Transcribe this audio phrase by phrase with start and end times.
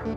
[0.00, 0.08] Milí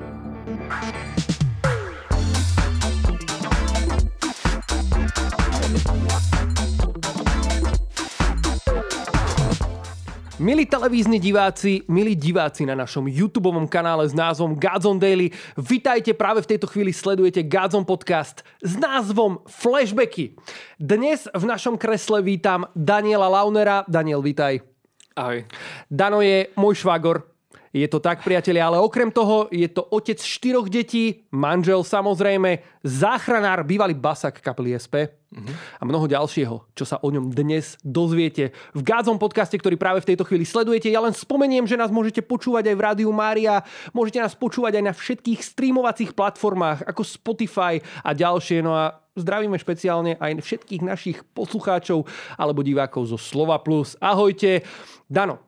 [10.71, 16.55] televízni diváci, milí diváci na našom YouTube kanále s názvom Godzone Daily, vitajte, práve v
[16.55, 20.39] tejto chvíli sledujete Godzone podcast s názvom Flashbacky.
[20.79, 23.83] Dnes v našom kresle vítam Daniela Launera.
[23.91, 24.63] Daniel, vítaj.
[25.11, 25.43] Ahoj.
[25.91, 27.32] Dano je môj švagor,
[27.73, 33.65] je to tak, priatelia, ale okrem toho je to otec štyroch detí, manžel samozrejme, záchranár,
[33.65, 35.81] bývalý basak kapely SP mm-hmm.
[35.81, 40.13] a mnoho ďalšieho, čo sa o ňom dnes dozviete v Gádzom podcaste, ktorý práve v
[40.13, 40.93] tejto chvíli sledujete.
[40.93, 44.83] Ja len spomeniem, že nás môžete počúvať aj v Rádiu Mária, môžete nás počúvať aj
[44.85, 48.61] na všetkých streamovacích platformách ako Spotify a ďalšie.
[48.61, 52.05] No a zdravíme špeciálne aj všetkých našich poslucháčov
[52.37, 53.97] alebo divákov zo Slova Plus.
[53.97, 54.61] Ahojte.
[55.09, 55.41] Dano.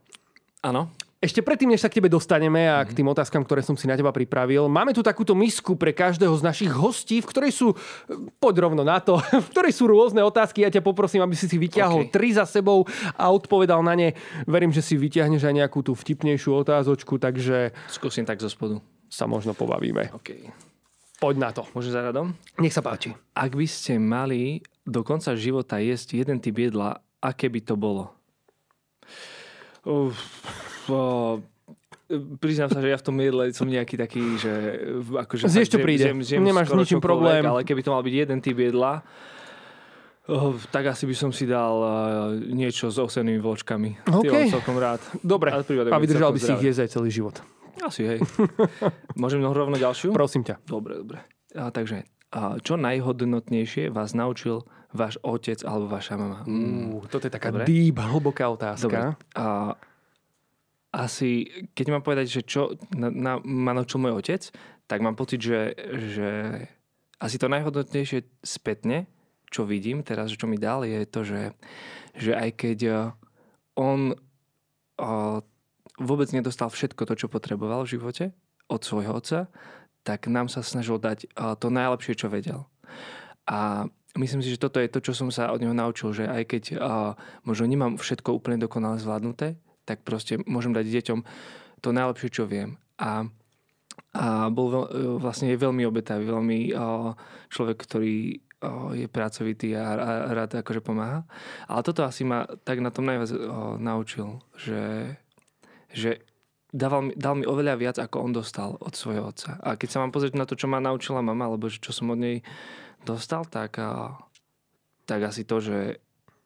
[0.66, 1.05] Áno.
[1.24, 3.96] Ešte predtým, než sa k tebe dostaneme a k tým otázkam, ktoré som si na
[3.96, 7.68] teba pripravil, máme tu takúto misku pre každého z našich hostí, v ktorej sú,
[8.38, 10.68] poď rovno na to, v ktorej sú rôzne otázky.
[10.68, 12.12] Ja ťa poprosím, aby si si vyťahol okay.
[12.12, 12.84] tri za sebou
[13.16, 14.10] a odpovedal na ne.
[14.44, 17.72] Verím, že si vyťahneš aj nejakú tú vtipnejšiu otázočku, takže...
[17.88, 18.84] Skúsim tak zo spodu.
[19.08, 20.12] Sa možno pobavíme.
[20.20, 20.52] Okay.
[21.24, 21.64] Poď na to.
[21.72, 22.36] Môže za radom?
[22.60, 23.16] Nech sa páči.
[23.32, 28.12] Ak by ste mali do konca života jesť jeden typ jedla, aké by to bolo?
[29.88, 30.20] Uf
[30.86, 31.00] po,
[32.38, 34.54] priznám sa, že ja v tom jedle som nejaký taký, že...
[35.26, 36.06] Akože Zješ, čo príde.
[36.06, 37.42] Zjem, zjem Nemáš ničím problém.
[37.42, 39.02] Ale keby to mal byť jeden typ jedla,
[40.30, 41.90] oh, tak asi by som si dal uh,
[42.38, 44.06] niečo s osenými vločkami.
[44.06, 44.30] OK.
[44.30, 45.02] Ty celkom rád.
[45.22, 45.50] Dobre.
[45.54, 47.42] A vydržal by si ich jesť aj celý život.
[47.82, 48.20] Asi, hej.
[49.22, 50.16] Môžem rovno ďalšiu?
[50.16, 50.64] Prosím ťa.
[50.64, 51.20] Dobre, dobre.
[51.54, 54.64] A, takže, a čo najhodnotnejšie vás naučil
[54.96, 56.48] váš otec alebo vaša mama?
[56.48, 57.02] Mm.
[57.02, 57.68] Uh, toto je taká dobre.
[57.68, 58.88] deep, hlboká otázka.
[58.88, 59.00] Dobre.
[59.36, 59.76] A
[60.96, 64.48] asi, keď mám povedať, že čo na, na, ma naučil môj otec,
[64.88, 66.30] tak mám pocit, že, že
[67.20, 69.12] asi to najhodnotnejšie spätne,
[69.52, 71.42] čo vidím teraz, čo mi dal, je to, že,
[72.16, 73.00] že aj keď eh,
[73.76, 75.38] on eh,
[76.00, 78.26] vôbec nedostal všetko to, čo potreboval v živote
[78.72, 79.52] od svojho otca,
[80.06, 82.68] tak nám sa snažil dať eh, to najlepšie, čo vedel.
[83.46, 83.86] A
[84.16, 86.64] myslím si, že toto je to, čo som sa od neho naučil, že aj keď
[87.46, 89.54] možno nemám všetko úplne dokonale zvládnuté,
[89.86, 91.20] tak proste môžem dať deťom
[91.82, 92.82] to najlepšie, čo viem.
[92.98, 93.30] A,
[94.18, 94.86] a bol veľ,
[95.22, 96.74] vlastne je veľmi obetavý, veľmi
[97.54, 98.42] človek, ktorý
[98.98, 99.94] je pracovitý a
[100.34, 101.22] rád akože pomáha.
[101.70, 103.30] Ale toto asi ma tak na tom najviac
[103.78, 105.14] naučil, že,
[105.94, 106.26] že
[106.74, 109.62] dával mi, dal mi oveľa viac, ako on dostal od svojho otca.
[109.62, 112.18] A keď sa mám pozrieť na to, čo ma naučila mama, alebo čo som od
[112.18, 112.42] nej
[113.06, 113.78] dostal, tak,
[115.06, 116.02] tak asi to, že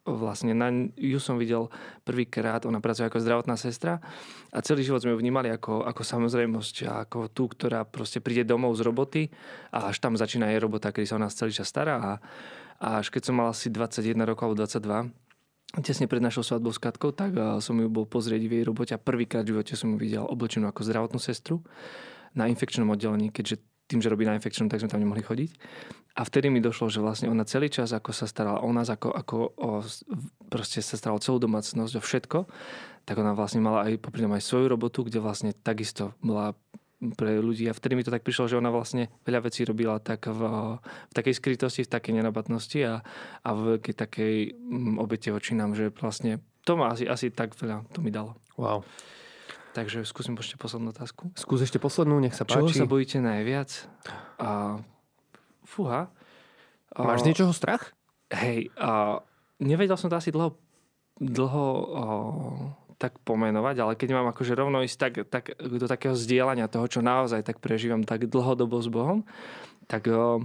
[0.08, 1.68] vlastne na ju som videl
[2.08, 4.00] prvýkrát, ona pracuje ako zdravotná sestra
[4.50, 8.74] a celý život sme ju vnímali ako, ako samozrejmosť ako tú, ktorá proste príde domov
[8.80, 9.22] z roboty
[9.76, 12.12] a až tam začína jej robota, kedy sa o nás celý čas stará a,
[12.80, 16.82] a až keď som mal asi 21 rokov alebo 22, tesne pred našou svadbou s
[16.82, 19.98] Katkou, tak som ju bol pozrieť v jej robote a prvýkrát v živote som ju
[20.02, 21.62] videl oblečenú ako zdravotnú sestru
[22.34, 25.50] na infekčnom oddelení, keďže tým, že robí na infekčnom, tak sme tam nemohli chodiť.
[26.20, 29.08] A vtedy mi došlo, že vlastne ona celý čas, ako sa starala o nás, ako,
[29.16, 29.70] ako o,
[30.52, 32.40] proste sa starala o celú domácnosť, o všetko,
[33.08, 36.60] tak ona vlastne mala aj popri aj svoju robotu, kde vlastne takisto bola
[37.16, 37.64] pre ľudí.
[37.72, 40.42] A vtedy mi to tak prišlo, že ona vlastne veľa vecí robila tak v,
[40.84, 43.00] v takej skrytosti, v takej nenabatnosti a,
[43.40, 47.56] a v veľkej takej mm, obete voči nám, že vlastne to ma asi, asi tak
[47.56, 48.36] veľa to mi dalo.
[48.60, 48.84] Wow.
[49.72, 51.32] Takže skúsim ešte poslednú otázku.
[51.40, 52.68] Skús ešte poslednú, nech sa páči.
[52.68, 53.88] Čoho sa bojíte najviac?
[54.36, 54.84] A,
[55.70, 56.10] fúha.
[56.98, 57.94] Máš niečoho strach?
[58.34, 59.22] Hej, a,
[59.62, 60.58] nevedel som to asi dlho,
[61.22, 62.04] dlho a,
[63.00, 67.00] tak pomenovať, ale keď mám akože rovno ísť tak, tak, do takého zdieľania toho, čo
[67.00, 69.24] naozaj tak prežívam tak dlhodobo s Bohom,
[69.88, 70.42] tak a,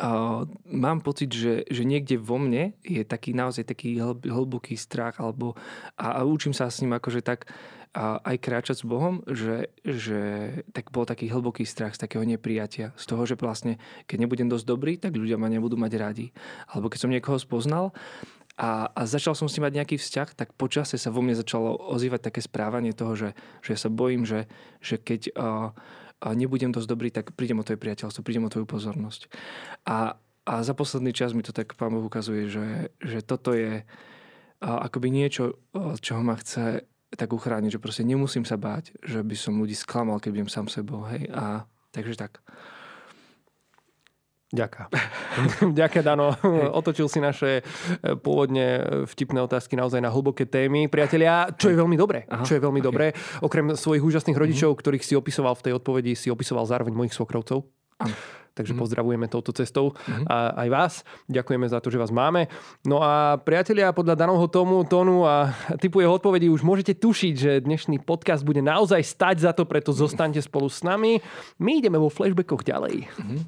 [0.00, 0.10] a,
[0.70, 5.58] mám pocit, že, že niekde vo mne je taký naozaj taký hlboký strach alebo
[6.00, 7.50] a, a učím sa s ním akože tak
[7.94, 12.90] a aj kráčať s Bohom, že, že tak bol taký hlboký strach z takého neprijatia.
[12.98, 13.78] Z toho, že vlastne,
[14.10, 16.26] keď nebudem dosť dobrý, tak ľudia ma nebudú mať radi.
[16.66, 17.94] Alebo keď som niekoho spoznal
[18.58, 21.78] a, a začal som s ním mať nejaký vzťah, tak počase sa vo mne začalo
[21.94, 23.30] ozývať také správanie toho, že,
[23.62, 24.50] že ja sa bojím, že,
[24.82, 25.70] že keď uh,
[26.34, 29.30] nebudem dosť dobrý, tak prídem o tvoje priateľstvo, prídem o tvoju pozornosť.
[29.86, 30.18] A,
[30.50, 34.78] a za posledný čas mi to tak pán Boh ukazuje, že, že toto je uh,
[34.82, 39.36] akoby niečo, uh, čo ma chce tak uchrániť, že proste nemusím sa báť, že by
[39.38, 41.06] som ľudí sklamal, keď budem sám sebou.
[41.08, 41.30] Hej?
[41.30, 41.64] A
[41.94, 42.42] takže tak.
[44.54, 44.86] Ďaká.
[45.82, 46.30] Ďaká, Dano.
[46.70, 47.62] Otočil si naše e,
[48.14, 50.86] pôvodne vtipné otázky naozaj na hlboké témy.
[50.86, 52.22] Priatelia, čo je veľmi dobré.
[52.30, 52.86] Aha, čo je veľmi okay.
[52.86, 53.06] dobré.
[53.42, 54.82] Okrem svojich úžasných rodičov, mm-hmm.
[54.86, 57.66] ktorých si opisoval v tej odpovedi, si opisoval zároveň mojich svokrovcov.
[58.00, 58.14] Ano.
[58.54, 58.80] Takže mm.
[58.80, 60.30] pozdravujeme touto cestou mm.
[60.30, 60.92] a aj vás.
[61.26, 62.46] Ďakujeme za to, že vás máme.
[62.86, 65.50] No a priatelia, podľa daného tomu, tónu a
[65.82, 69.90] typu jeho odpovedi už môžete tušiť, že dnešný podcast bude naozaj stať za to, preto
[69.90, 71.18] zostaňte spolu s nami.
[71.58, 73.10] My ideme vo flashbackoch ďalej.
[73.18, 73.42] Mm.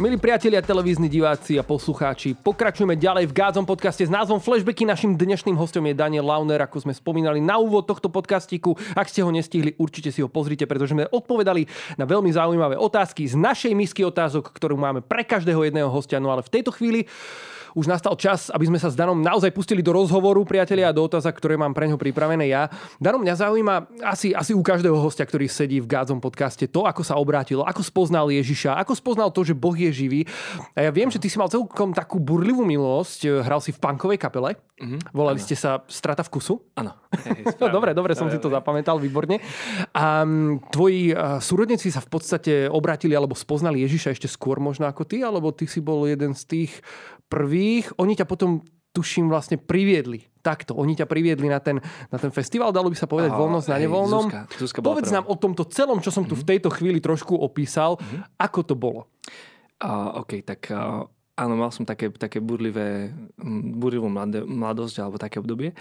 [0.00, 4.88] Milí priatelia, televízni diváci a poslucháči, pokračujeme ďalej v Gádzom podcaste s názvom Flashbacky.
[4.88, 8.72] Našim dnešným hostom je Daniel Launer, ako sme spomínali na úvod tohto podcastiku.
[8.96, 11.68] Ak ste ho nestihli, určite si ho pozrite, pretože sme odpovedali
[12.00, 16.16] na veľmi zaujímavé otázky z našej misky otázok, ktorú máme pre každého jedného hostia.
[16.24, 17.04] No ale v tejto chvíli
[17.72, 21.04] už nastal čas, aby sme sa s Danom naozaj pustili do rozhovoru, priatelia, a do
[21.04, 22.68] otázok, ktoré mám pre ňo pripravené ja.
[23.00, 23.74] Dano, mňa zaujíma
[24.04, 27.80] asi, asi u každého hostia, ktorý sedí v Gádzom podcaste, to, ako sa obrátil, ako
[27.80, 30.20] spoznal Ježiša, ako spoznal to, že Boh je živý.
[30.76, 33.46] A ja viem, že ty si mal celkom takú burlivú milosť.
[33.46, 34.58] Hral si v punkovej kapele.
[34.82, 35.14] Mm-hmm.
[35.14, 35.46] Volali ano.
[35.46, 36.58] ste sa Strata vkusu?
[36.74, 36.98] Áno.
[37.76, 39.38] dobre, dobre, som si to zapamätal, výborne.
[39.94, 40.26] A
[40.74, 45.54] tvoji súrodníci sa v podstate obrátili alebo spoznali Ježiša ešte skôr možno ako ty, alebo
[45.54, 46.72] ty si bol jeden z tých
[47.32, 48.60] prvých, oni ťa potom
[48.92, 50.28] tuším vlastne priviedli.
[50.44, 51.80] Takto, oni ťa priviedli na ten,
[52.12, 54.24] na ten festival, dalo by sa povedať, voľnosť na nevoľnom.
[54.28, 55.16] Zuzka, Zuzka Povedz prvá.
[55.22, 56.44] nám o tomto celom, čo som tu mm-hmm.
[56.44, 57.96] v tejto chvíli trošku opísal.
[57.96, 58.20] Mm-hmm.
[58.36, 59.08] Ako to bolo?
[59.80, 61.08] Uh, OK, tak uh,
[61.42, 63.10] áno, mal som také, také burlivé,
[63.74, 64.06] burlivú
[64.46, 65.74] mladosť alebo také obdobie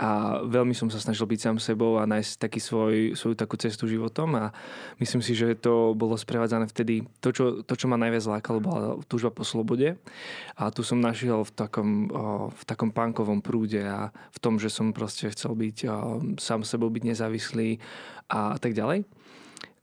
[0.00, 3.84] a veľmi som sa snažil byť sám sebou a nájsť taký svoj, svoju takú cestu
[3.84, 4.44] životom a
[4.96, 7.04] myslím si, že to bolo sprevádzané vtedy.
[7.20, 10.00] To, čo, to, čo ma najviac lákalo, bola túžba po slobode
[10.56, 12.08] a tu som našiel v takom,
[12.48, 15.84] v takom punkovom prúde a v tom, že som proste chcel byť
[16.40, 17.76] sám sebou, byť nezávislý
[18.32, 19.04] a tak ďalej.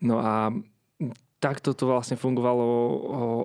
[0.01, 0.49] No a
[1.37, 2.65] takto to vlastne fungovalo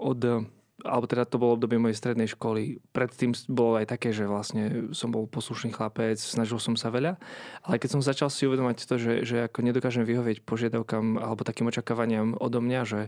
[0.01, 0.49] od
[0.85, 2.79] alebo teda to bolo obdobie mojej strednej školy.
[2.93, 7.17] Predtým bolo aj také, že vlastne som bol poslušný chlapec, snažil som sa veľa,
[7.65, 11.73] ale keď som začal si uvedomať to, že, že ako nedokážem vyhovieť požiadavkám alebo takým
[11.73, 13.01] očakávaniam odo mňa, že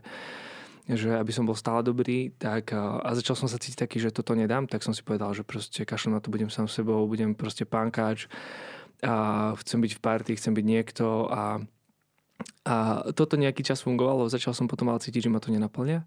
[0.86, 4.38] že aby som bol stále dobrý, tak a začal som sa cítiť taký, že toto
[4.38, 7.66] nedám, tak som si povedal, že proste kašlem na to, budem sám sebou, budem proste
[7.66, 8.30] pánkač
[9.02, 11.58] a chcem byť v party, chcem byť niekto a
[12.66, 16.04] a toto nejaký čas fungovalo, začal som potom ale cítiť, že ma to nenaplňa.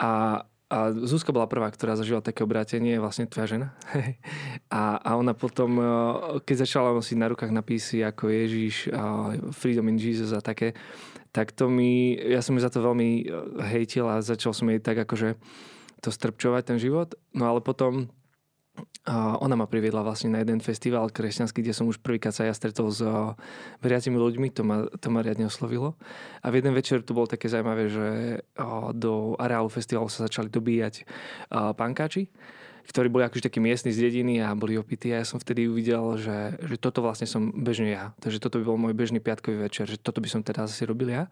[0.00, 3.68] A, a Zuzka bola prvá, ktorá zažila také obrátenie, vlastne tvoja žena.
[4.70, 5.84] a, a ona potom, e,
[6.46, 8.94] keď začala nosiť na rukách napisy ako Ježiš,
[9.50, 10.78] Freedom in Jesus a také,
[11.34, 13.24] tak to mi, ja som ju za to veľmi e,
[13.74, 15.34] hejtil a začal som jej tak akože
[16.00, 17.18] to strpčovať ten život.
[17.34, 18.06] No ale potom
[19.08, 22.52] a ona ma priviedla vlastne na jeden festival kresťanský, kde som už prvýkrát sa ja
[22.52, 23.00] stretol s
[23.80, 25.96] veriacimi ľuďmi, to ma, to ma riadne oslovilo.
[26.44, 28.06] A v jeden večer to bolo také zaujímavé, že
[28.92, 31.08] do areálu festivalu sa začali dobíjať
[31.50, 32.28] pankáči,
[32.90, 36.20] ktorí boli akože takí miestni z dediny a boli opití a ja som vtedy uvidel,
[36.20, 38.12] že, že toto vlastne som bežne ja.
[38.20, 41.08] Takže toto by bol môj bežný piatkový večer, že toto by som teda asi robil
[41.08, 41.30] ja.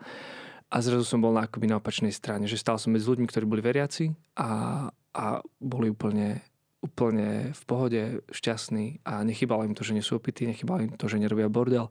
[0.69, 3.45] A zrazu som bol na, akoby na opačnej strane, že stál som medzi ľuďmi, ktorí
[3.49, 4.85] boli veriaci a,
[5.17, 5.25] a
[5.57, 6.45] boli úplne
[6.79, 11.11] úplne v pohode, šťastní a nechybalo im to, že nie sú opití, nechybalo im to,
[11.11, 11.91] že nerobia bordel.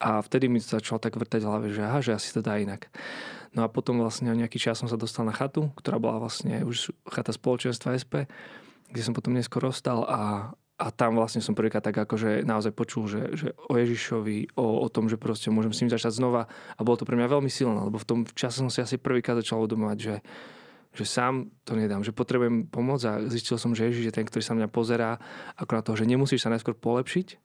[0.00, 2.88] A vtedy mi začalo tak vrtať v hlave, že aha, že asi to dá inak.
[3.52, 6.64] No a potom vlastne o nejaký čas som sa dostal na chatu, ktorá bola vlastne
[6.64, 8.14] už chata spoločenstva SP,
[8.88, 13.04] kde som potom neskôr ostal a, a tam vlastne som prvýkrát tak akože naozaj počul,
[13.04, 16.80] že, že o Ježišovi, o, o tom, že proste môžem s ním začať znova a
[16.80, 19.60] bolo to pre mňa veľmi silné, lebo v tom čase som si asi prvýkrát začal
[19.60, 20.14] uvedomovať, že,
[20.90, 24.42] že sám to nedám, že potrebujem pomoc a zistil som, že Ježiš je ten, ktorý
[24.42, 25.22] sa mňa pozerá
[25.54, 27.38] ako na to, že nemusíš sa najskôr polepšiť,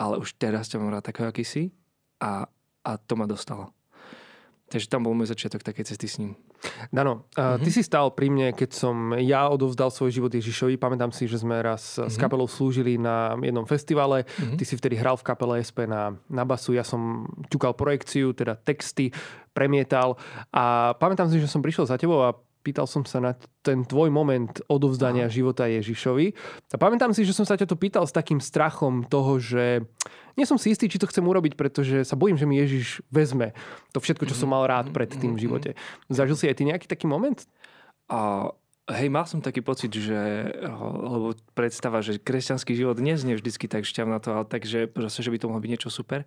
[0.00, 1.76] ale už teraz ťa mám rád takého, aký si
[2.20, 2.48] a,
[2.84, 3.76] a to ma dostalo.
[4.66, 6.34] Takže tam bol môj začiatok takej cesty s ním.
[6.90, 7.62] Dano, mm-hmm.
[7.62, 10.74] ty si stál pri mne, keď som ja odovzdal svoj život Ježišovi.
[10.74, 12.10] Pamätám si, že sme raz mm-hmm.
[12.10, 12.22] s mhm.
[12.26, 14.26] kapelou slúžili na jednom festivale.
[14.26, 14.58] Mm-hmm.
[14.58, 16.74] Ty si vtedy hral v kapele SP na, na basu.
[16.74, 19.14] Ja som ťukal projekciu, teda texty,
[19.54, 20.18] premietal.
[20.50, 22.34] A pamätám si, že som prišiel za tebou a
[22.66, 23.32] pýtal som sa na
[23.62, 25.34] ten tvoj moment odovzdania Aha.
[25.34, 26.34] života Ježišovi.
[26.74, 29.86] A pamätám si, že som sa ťa to pýtal s takým strachom toho, že
[30.34, 33.54] nie som si istý, či to chcem urobiť, pretože sa bojím, že mi Ježiš vezme
[33.94, 35.70] to všetko, čo som mal rád pred tým v živote.
[36.10, 37.38] Zažil si aj ty nejaký taký moment?
[38.10, 38.50] A
[38.86, 40.14] Hej, mal som taký pocit, že,
[41.02, 45.42] lebo predstava, že kresťanský život neznie vždycky tak šťavná to, ale takže proste, že by
[45.42, 46.22] to mohlo byť niečo super.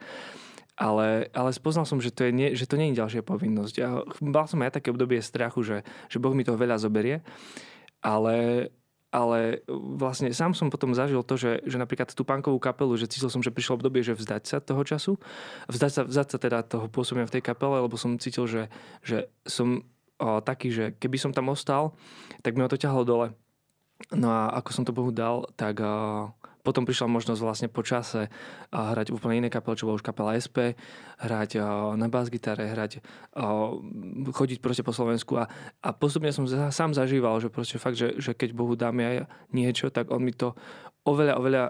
[0.80, 3.76] Ale, ale spoznal som, že to, je nie, že to nie je ďalšia povinnosť.
[3.76, 7.20] Ja, mal som aj také obdobie strachu, že, že Boh mi toho veľa zoberie,
[8.00, 8.72] ale,
[9.12, 9.60] ale
[10.00, 13.44] vlastne sám som potom zažil to, že, že napríklad tú pankovú kapelu, že cítil som,
[13.44, 15.20] že prišlo obdobie, že vzdať sa toho času,
[15.68, 18.72] vzdať sa, vzdať sa teda toho pôsobenia v tej kapele, lebo som cítil, že,
[19.04, 19.84] že som
[20.16, 21.92] o, taký, že keby som tam ostal,
[22.40, 23.28] tak mi to ťahlo dole.
[24.16, 26.32] No a ako som to Bohu dal, tak o,
[26.62, 28.28] potom prišla možnosť vlastne po čase
[28.72, 30.76] hrať úplne iné kapele, čo bola už kapela SP,
[31.20, 31.60] hrať
[31.96, 33.00] na bas-gitare, hrať,
[34.32, 35.48] chodiť proste po Slovensku a,
[35.80, 39.16] a postupne som sám zažíval, že proste fakt, že, že keď Bohu dáme aj
[39.56, 40.54] niečo, tak on mi to
[41.08, 41.64] oveľa, oveľa,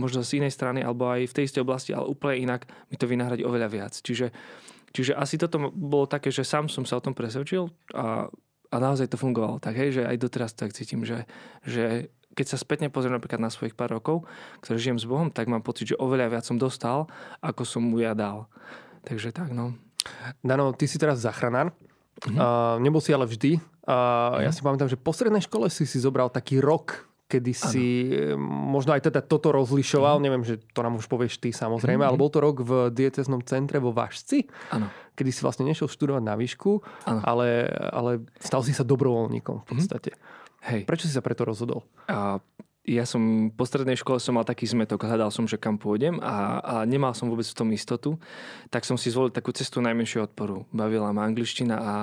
[0.00, 3.06] možno z inej strany, alebo aj v tej istej oblasti, ale úplne inak mi to
[3.06, 3.94] vynahradí oveľa viac.
[3.94, 4.32] Čiže,
[4.90, 8.32] čiže asi toto bolo také, že sám som sa o tom presvedčil a
[8.74, 11.30] a naozaj to fungovalo tak, hej, že aj doteraz tak cítim, že,
[11.62, 14.26] že keď sa spätne pozriem napríklad na svojich pár rokov,
[14.60, 17.06] ktoré žijem s Bohom, tak mám pocit, že oveľa viac som dostal,
[17.40, 18.50] ako som mu ja dal.
[19.06, 19.78] Takže tak, no.
[20.44, 21.72] Dano, ty si teraz zachranár.
[22.24, 22.36] Mm-hmm.
[22.38, 23.58] Uh, nebol si ale vždy.
[23.84, 24.44] Uh, mm-hmm.
[24.44, 28.38] Ja si pamätám, že po strednej škole si si zobral taký rok, kedy si ano.
[28.46, 30.20] možno aj teda toto rozlišoval.
[30.20, 30.26] Mm-hmm.
[30.28, 32.14] Neviem, že to nám už povieš ty samozrejme, mm-hmm.
[32.14, 34.46] ale bol to rok v dieceznom centre vo Vážci.
[34.70, 34.88] Áno.
[35.14, 39.70] Kedy si vlastne nešiel študovať na výšku, ale, ale stal si sa dobrovoľníkom v mhm.
[39.70, 40.12] podstate.
[40.14, 40.43] Mm-hmm.
[40.64, 40.88] Hej.
[40.88, 41.84] Prečo si sa preto rozhodol?
[42.08, 42.40] A
[42.84, 46.60] ja som po strednej škole som mal taký zmetok, hľadal som, že kam pôjdem a,
[46.60, 48.20] a nemal som vôbec v tom istotu,
[48.68, 50.68] tak som si zvolil takú cestu najmenšieho odporu.
[50.68, 51.94] Bavila ma angličtina a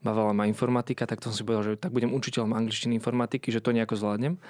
[0.00, 3.60] bavila ma informatika, tak to som si povedal, že tak budem učiteľom angličtiny informatiky, že
[3.60, 4.40] to nejako zvládnem.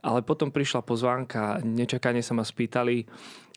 [0.00, 3.04] Ale potom prišla pozvánka, nečakane sa ma spýtali,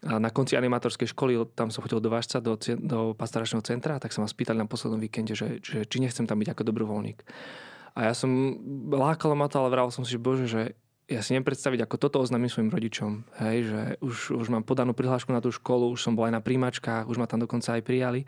[0.04, 4.20] na konci animatorskej školy, tam som chodil do Vážca, do, do pastoračného centra, tak sa
[4.20, 7.24] ma spýtali na poslednom víkende, že, že či nechcem tam byť ako dobrovoľník.
[7.94, 8.30] A ja som
[8.90, 10.62] lákalo ma to, ale vral som si, že bože, že
[11.12, 13.28] ja si neviem predstaviť, ako toto oznámim svojim rodičom.
[13.44, 16.42] Hej, že už, už mám podanú prihlášku na tú školu, už som bol aj na
[16.42, 18.24] príjmačkách, už ma tam dokonca aj prijali.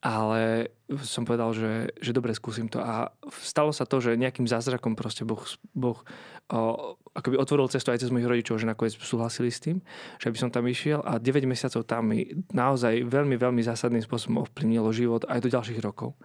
[0.00, 0.72] Ale
[1.04, 2.80] som povedal, že, že dobre, skúsim to.
[2.80, 3.12] A
[3.44, 5.44] stalo sa to, že nejakým zázrakom proste Boh,
[5.76, 6.00] boh
[6.48, 9.84] o, akoby otvoril cestu aj cez mojich rodičov, že nakoniec súhlasili s tým,
[10.16, 14.40] že by som tam išiel a 9 mesiacov tam mi naozaj veľmi, veľmi zásadným spôsobom
[14.48, 16.16] ovplyvnilo život aj do ďalších rokov.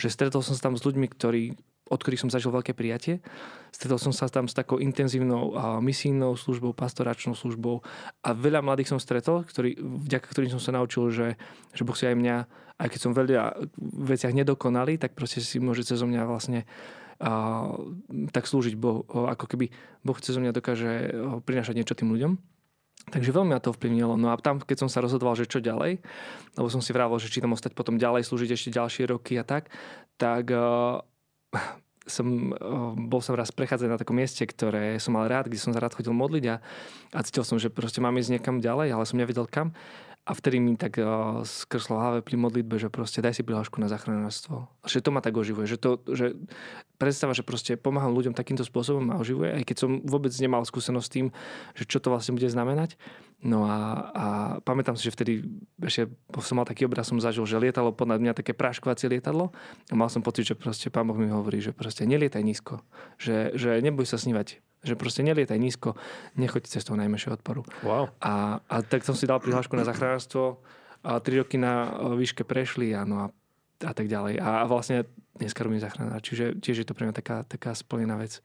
[0.00, 1.52] Že stretol som sa tam s ľuďmi, ktorí
[1.88, 3.24] od ktorých som zažil veľké prijatie.
[3.72, 7.80] Stretol som sa tam s takou intenzívnou misijnou službou, pastoračnou službou
[8.24, 11.40] a veľa mladých som stretol, ktorý, vďaka ktorým som sa naučil, že,
[11.72, 12.36] že Boh si aj mňa,
[12.78, 16.68] aj keď som veľa veciach nedokonalý, tak proste si môže cez mňa vlastne
[17.18, 17.72] a,
[18.30, 19.02] tak slúžiť Bohu.
[19.08, 19.72] Ako keby
[20.06, 21.10] Boh cez mňa dokáže
[21.42, 22.38] prinášať niečo tým ľuďom.
[23.08, 24.20] Takže veľmi ma to vplyvnilo.
[24.20, 26.04] No a tam, keď som sa rozhodoval, že čo ďalej,
[26.60, 29.48] lebo som si vravil, že či tam ostať potom ďalej, slúžiť ešte ďalšie roky a
[29.48, 29.72] tak,
[30.20, 30.52] tak
[32.08, 32.56] som,
[32.96, 35.94] bol som raz prechádzať na takom mieste, ktoré som mal rád, kde som sa rád
[35.94, 36.56] chodil modliť a,
[37.14, 39.76] a cítil som, že proste mám ísť niekam ďalej, ale som nevedel kam.
[40.28, 43.88] A vtedy mi tak uh, skrslo hlave pri modlitbe, že proste daj si prihlášku na
[43.88, 44.68] záchranárstvo.
[44.84, 45.64] Že to ma tak oživuje.
[45.64, 46.26] Že to, že
[47.00, 51.06] predstava, že proste pomáham ľuďom takýmto spôsobom ma oživuje, aj keď som vôbec nemal skúsenosť
[51.08, 51.26] s tým,
[51.72, 53.00] že čo to vlastne bude znamenať.
[53.38, 54.26] No a, a
[54.66, 55.46] pamätám si, že vtedy
[55.78, 56.10] ešte
[56.42, 59.54] som mal taký obraz, som zažil, že lietalo podľa mňa také práškovacie lietadlo
[59.86, 62.82] a mal som pocit, že proste pán Boh mi hovorí, že proste nelietaj nízko,
[63.14, 65.98] že, že neboj sa snívať že proste nelietaj nízko,
[66.38, 67.66] nechoď cestou najmenšieho odporu.
[67.82, 68.14] Wow.
[68.22, 70.62] A, a tak som si dal prihlášku na zachránstvo
[71.02, 73.34] a tri roky na výške prešli a, no a,
[73.82, 74.38] a tak ďalej.
[74.38, 75.02] A, a vlastne
[75.34, 78.38] dneska robím zachránár, čiže tiež je to pre mňa taká, taká splnená vec.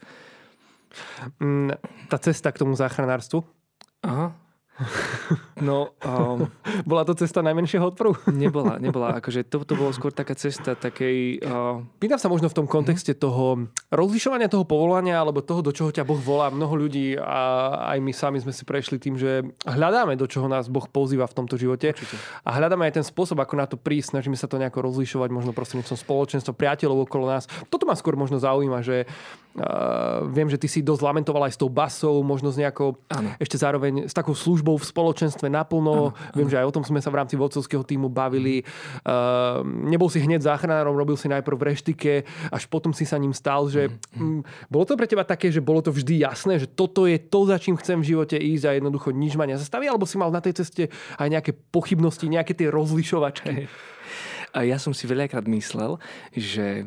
[1.37, 1.77] Mm,
[2.09, 3.45] tá cesta k tomu záchranárstvu?
[4.01, 4.33] Aha.
[5.61, 6.49] No, um,
[6.89, 8.17] bola to cesta najmenšieho odporu?
[8.33, 9.21] Nebola, nebola.
[9.21, 11.45] Akože to, to bolo skôr taká cesta takej...
[11.45, 11.85] Uh...
[12.01, 16.03] Pýtam sa možno v tom kontexte toho rozlišovania toho povolania alebo toho, do čoho ťa
[16.03, 16.49] Boh volá.
[16.49, 20.65] Mnoho ľudí a aj my sami sme si prešli tým, že hľadáme, do čoho nás
[20.67, 21.93] Boh pozýva v tomto živote.
[21.93, 22.17] Určite.
[22.41, 24.17] A hľadáme aj ten spôsob, ako na to prísť.
[24.17, 27.45] Snažíme sa to nejako rozlišovať, možno prostredníctvom spoločenstva, priateľov okolo nás.
[27.69, 29.05] Toto ma skôr možno zaujíma, že
[29.57, 33.33] uh, viem, že ty si dosť lamentoval aj s tou basou, možno s nejakou, ano.
[33.37, 36.13] ešte zároveň s takou službou v spoločenstve naplno.
[36.13, 38.65] Ano, Viem, že aj o tom sme sa v rámci vodcovského týmu bavili.
[39.05, 42.13] Uh, nebol si hneď záchranárom, robil si najprv v reštike,
[42.49, 43.69] až potom si sa ním stal.
[43.69, 47.21] Že, mm, bolo to pre teba také, že bolo to vždy jasné, že toto je
[47.21, 49.85] to, za čím chcem v živote ísť a jednoducho nič ma nezastaví?
[49.85, 53.69] Alebo si mal na tej ceste aj nejaké pochybnosti, nejaké tie rozlišovačky?
[54.53, 55.97] Ja som si veľakrát myslel,
[56.29, 56.85] že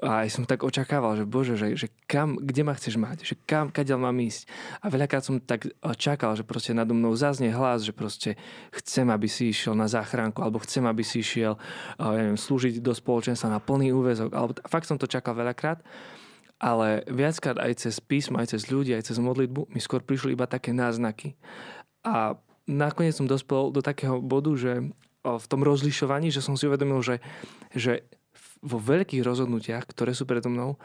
[0.00, 3.34] a aj som tak očakával, že bože, že, že kam, kde ma chceš mať, že
[3.44, 4.48] kam, kadeľ mám ísť.
[4.80, 5.68] A veľakrát som tak
[6.00, 8.40] čakal, že proste nado mnou zaznie hlas, že proste
[8.72, 11.60] chcem, aby si išiel na záchranku, alebo chcem, aby si išiel
[12.00, 14.32] ja neviem, slúžiť do spoločenstva na plný úvezok.
[14.32, 15.84] Alebo fakt som to čakal veľakrát.
[16.60, 20.44] Ale viackrát aj cez písmo, aj cez ľudí, aj cez modlitbu mi skôr prišli iba
[20.44, 21.36] také náznaky.
[22.04, 22.36] A
[22.68, 24.92] nakoniec som dospel do takého bodu, že
[25.24, 27.20] v tom rozlišovaní, že som si uvedomil, že,
[27.76, 28.04] že
[28.60, 30.76] vo veľkých rozhodnutiach, ktoré sú predo mnou,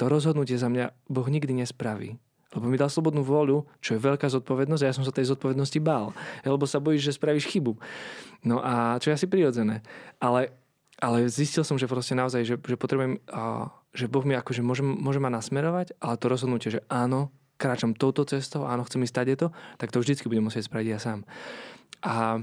[0.00, 2.16] to rozhodnutie za mňa Boh nikdy nespraví.
[2.52, 5.80] Lebo mi dal slobodnú vôľu, čo je veľká zodpovednosť a ja som sa tej zodpovednosti
[5.80, 6.12] bál.
[6.44, 7.80] Lebo sa bojíš, že spravíš chybu.
[8.44, 9.80] No a čo je asi prirodzené.
[10.20, 10.52] Ale,
[11.00, 13.24] ale zistil som, že proste naozaj, že, že potrebujem,
[13.96, 18.28] že Boh mi akože môže, môže ma nasmerovať, ale to rozhodnutie, že áno, kráčam touto
[18.28, 19.48] cestou, áno, chcem ísť to,
[19.80, 21.24] tak to vždycky budem musieť spraviť ja sám.
[22.04, 22.42] A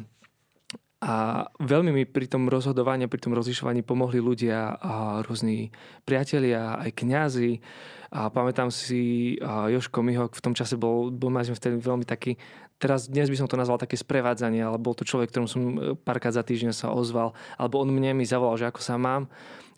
[0.99, 5.71] a veľmi mi pri tom rozhodovaní, pri tom rozlišovaní pomohli ľudia, a rôzni
[6.03, 7.63] priatelia, aj kňazi.
[8.11, 12.35] A pamätám si, Joško Mihok v tom čase bol, bol ma vtedy veľmi taký,
[12.79, 15.75] teraz dnes by som to nazval také sprevádzanie, ale bol to človek, ktorom som e,
[15.99, 19.27] párkrát za týždeň sa ozval, alebo on mne mi zavolal, že ako sa mám.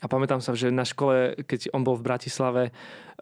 [0.01, 2.63] A pamätám sa, že na škole, keď on bol v Bratislave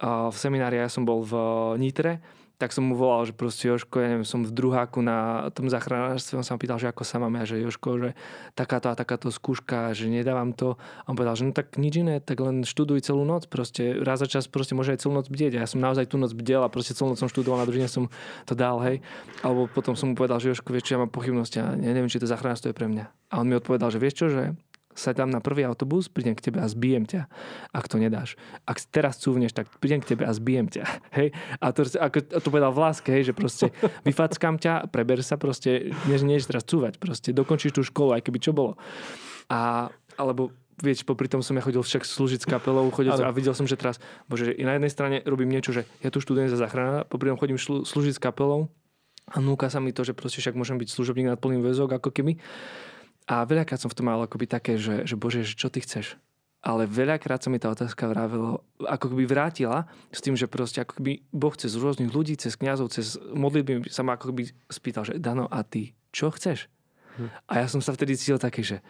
[0.00, 1.34] v seminári, ja som bol v
[1.76, 2.24] Nitre,
[2.60, 6.36] tak som mu volal, že proste Joško, ja neviem, som v druháku na tom záchranárstve,
[6.36, 8.10] on sa ma pýtal, že ako sa máme, a že Joško, že
[8.52, 10.76] takáto a takáto skúška, že nedávam to.
[10.76, 14.20] A on povedal, že no tak nič iné, tak len študuj celú noc, proste raz
[14.20, 15.56] za čas proste môže aj celú noc bdieť.
[15.56, 18.12] Ja som naozaj tú noc bdel a proste celú noc som študoval, na druhý som
[18.44, 19.00] to dal, hej.
[19.40, 22.12] Alebo potom som mu povedal, že Joško, vieš čo, ja mám pochybnosti a ja neviem,
[22.12, 23.08] či to záchranárstvo je pre mňa.
[23.32, 24.52] A on mi odpovedal, že vieš čo, že
[24.94, 27.30] sa dám na prvý autobus, prídem k tebe a zbijem ťa,
[27.70, 28.34] ak to nedáš.
[28.66, 30.84] Ak teraz cúvneš, tak prídem k tebe a zbijem ťa.
[31.18, 31.32] Hej?
[31.62, 33.66] A to, ako to povedal v láske, hej, že proste
[34.08, 38.38] vyfackám ťa, preber sa proste, než než teraz cúvať, proste dokončíš tú školu, aj keby
[38.42, 38.74] čo bolo.
[39.50, 43.52] A, alebo vieš, popri tom som ja chodil však slúžiť s kapelou, chodil a videl
[43.52, 46.56] som, že teraz, bože, že na jednej strane robím niečo, že ja tu študujem za
[46.56, 48.72] záchrana, popri tom chodím šlu, slúžiť s kapelou
[49.30, 52.10] a núka sa mi to, že proste však môžem byť služobník nad plným väzok, ako
[52.10, 52.40] keby.
[53.30, 56.18] A veľakrát som v tom mal akoby také, že, že bože, čo ty chceš?
[56.60, 60.98] Ale veľakrát sa mi tá otázka vravilo, ako keby vrátila s tým, že proste ako
[60.98, 65.16] keby Boh cez rôznych ľudí, cez kňazov, cez modlitby sa ma ako keby spýtal, že
[65.16, 66.66] Dano, a ty čo chceš?
[67.16, 67.30] Hm.
[67.48, 68.82] A ja som sa vtedy cítil také, že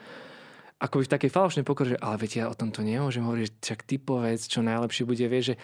[0.80, 4.00] akoby v takej falošnej pokore, že ale veď ja o tomto nemôžem hovoriť, však ty
[4.00, 5.56] povedz, čo najlepšie bude, vieš, že...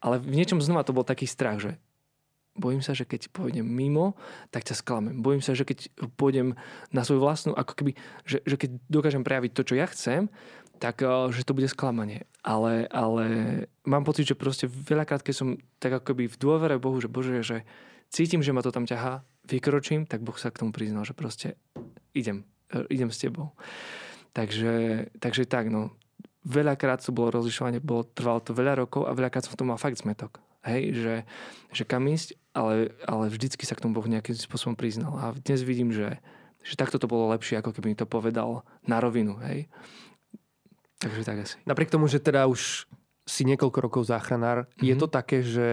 [0.00, 1.76] Ale v niečom znova to bol taký strach, že
[2.52, 4.12] Bojím sa, že keď pôjdem mimo,
[4.52, 5.24] tak ťa sklamem.
[5.24, 5.88] Bojím sa, že keď
[6.20, 6.52] pôjdem
[6.92, 7.96] na svoju vlastnú, ako keby,
[8.28, 10.28] že, že keď dokážem prejaviť to, čo ja chcem,
[10.82, 12.26] tak eh, že to bude sklamanie.
[12.42, 13.24] Ale, ale
[13.86, 17.46] mám pocit, že proste veľakrát, keď som tak ako keby v dôvere Bohu, že Bože,
[17.46, 17.62] že
[18.10, 21.54] cítim, že ma to tam ťahá, vykročím, tak Boh sa k tomu priznal, že proste
[22.12, 22.42] idem,
[22.74, 23.54] eh, idem s tebou.
[24.34, 25.94] Takže, takže tak, no.
[26.42, 29.78] Veľakrát to bolo rozlišovanie, bolo, trvalo to veľa rokov a veľakrát som v tom mal
[29.78, 30.42] fakt zmetok.
[30.66, 31.14] Hej, že,
[31.70, 35.16] že kam ísť, ale, ale vždycky sa k tomu Boh nejakým spôsobom priznal.
[35.16, 36.20] A dnes vidím, že,
[36.60, 39.40] že takto to bolo lepšie, ako keby mi to povedal na rovinu.
[39.44, 39.72] Hej.
[41.00, 41.56] Takže tak asi.
[41.64, 42.86] Napriek tomu, že teda už
[43.24, 44.86] si niekoľko rokov záchranár, mm-hmm.
[44.86, 45.00] je mhm.
[45.00, 45.68] to také, že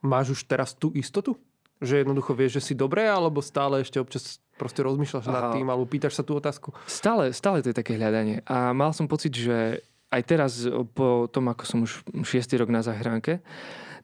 [0.00, 1.36] máš už teraz tú istotu?
[1.78, 5.86] Že jednoducho vieš, že si dobré, alebo stále ešte občas proste rozmýšľaš nad tým, alebo
[5.86, 6.74] pýtaš sa tú otázku?
[6.90, 8.42] Stále, stále to je také hľadanie.
[8.50, 10.66] A mal som pocit, že aj teraz,
[10.98, 13.38] po tom, ako som už šiestý rok na záchranke,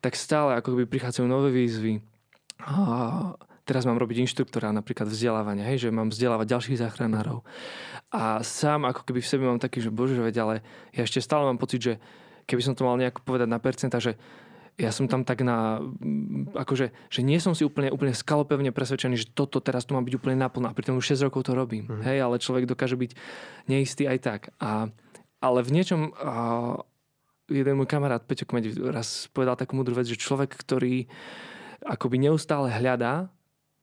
[0.05, 2.05] tak stále ako keby prichádzajú nové výzvy.
[2.61, 2.77] A
[3.65, 7.41] teraz mám robiť inštruktora, napríklad vzdelávania, hej, že mám vzdelávať ďalších záchranárov.
[8.13, 10.55] A sám ako keby v sebe mám taký, že bože, veď, ale
[10.93, 11.93] ja ešte stále mám pocit, že
[12.45, 14.21] keby som to mal nejako povedať na percenta, že
[14.75, 15.79] ja som tam tak na,
[16.53, 20.19] akože, že nie som si úplne, úplne skalopevne presvedčený, že toto teraz tu má byť
[20.19, 21.87] úplne naplno a pritom už 6 rokov to robím.
[21.87, 22.03] Mm.
[22.03, 23.11] Hej, ale človek dokáže byť
[23.71, 24.41] neistý aj tak.
[24.59, 24.91] A,
[25.39, 26.83] ale v niečom a,
[27.49, 31.09] jeden môj kamarát Peťo Kmeď raz povedal takú múdru vec, že človek, ktorý
[31.85, 33.29] akoby neustále hľadá,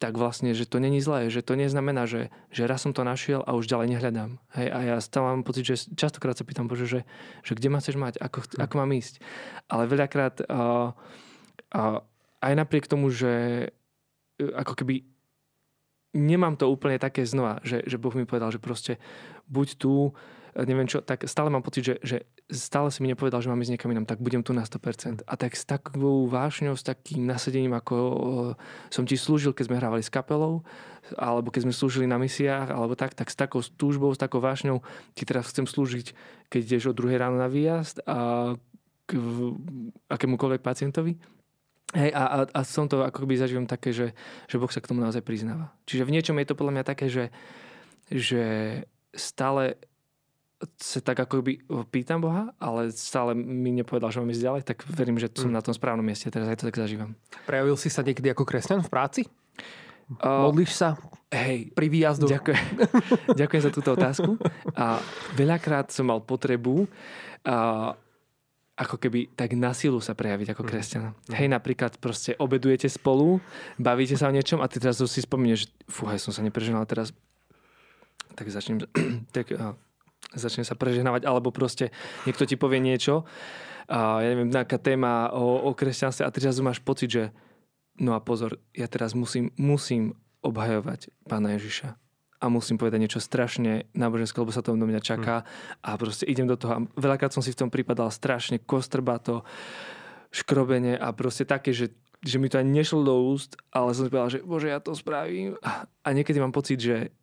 [0.01, 3.45] tak vlastne, že to není zlé, že to neznamená, že, že raz som to našiel
[3.45, 4.41] a už ďalej nehľadám.
[4.57, 6.99] Hej, a ja stále mám pocit, že častokrát sa pýtam, Bože, že,
[7.45, 8.65] že kde ma chceš mať, ako, hm.
[8.65, 9.21] ako mám ísť.
[9.69, 10.97] Ale veľakrát uh,
[11.77, 12.01] uh,
[12.41, 15.05] aj napriek tomu, že uh, ako keby
[16.17, 18.97] nemám to úplne také znova, že, že Boh mi povedal, že proste
[19.45, 20.17] buď tu,
[20.55, 22.17] neviem čo, tak stále mám pocit, že, že
[22.51, 25.23] stále si mi nepovedal, že mám ísť niekam inám, tak budem tu na 100%.
[25.23, 27.95] A tak s takou vášňou, s takým nasadením, ako
[28.91, 30.67] som ti slúžil, keď sme hrávali s kapelou,
[31.15, 34.83] alebo keď sme slúžili na misiách, alebo tak, tak s takou túžbou, s takou vášňou
[35.15, 36.11] ti teraz chcem slúžiť,
[36.51, 38.53] keď ideš o druhej ráno na výjazd a
[39.07, 39.11] k
[40.11, 41.15] akémukoľvek pacientovi.
[41.91, 44.15] Hej, a, a, a som to ako keby zažívam také, že,
[44.47, 45.75] že Boh sa k tomu naozaj priznáva.
[45.83, 47.27] Čiže v niečom je to podľa mňa také, že,
[48.07, 48.43] že
[49.11, 49.75] stále
[50.77, 51.53] sa tak ako by
[51.89, 55.57] pýtam Boha, ale stále mi nepovedal, že mám ísť ďalej, tak verím, že som mm.
[55.57, 56.29] na tom správnom mieste.
[56.29, 57.17] Teraz aj to tak zažívam.
[57.49, 59.21] Prejavil si sa niekedy ako kresťan v práci?
[60.19, 60.99] Uh, Modlíš sa
[61.31, 62.27] hej, pri výjazdu?
[62.27, 62.65] Ďakujem,
[63.41, 64.35] ďakujem za túto otázku.
[64.75, 64.99] A
[65.33, 67.95] veľakrát som mal potrebu uh,
[68.75, 70.69] ako keby tak na silu sa prejaviť ako mm.
[70.69, 71.09] kresťana.
[71.15, 71.33] Mm.
[71.37, 73.39] Hej, napríklad proste obedujete spolu,
[73.81, 77.15] bavíte sa o niečom a ty teraz si spomínaš, fúhaj, som sa nepreženal teraz
[78.35, 78.83] tak začnem
[79.35, 79.51] tak,
[80.33, 81.89] začne sa preženávať, alebo proste
[82.23, 83.25] niekto ti povie niečo
[83.91, 87.23] a ja neviem, nejaká téma o, o kresťanstve a teraz máš pocit, že
[87.99, 91.99] no a pozor, ja teraz musím, musím obhajovať pána Ježiša
[92.41, 95.45] a musím povedať niečo strašne náboženské, lebo sa to do mňa čaká
[95.85, 96.71] a proste idem do toho.
[96.73, 99.45] A veľakrát som si v tom pripadal strašne kostrbato,
[100.33, 101.93] škrobenie a proste také, že,
[102.25, 104.97] že mi to ani nešlo do úst, ale som si povedal, že bože, ja to
[104.97, 105.53] spravím.
[106.01, 107.13] A niekedy mám pocit, že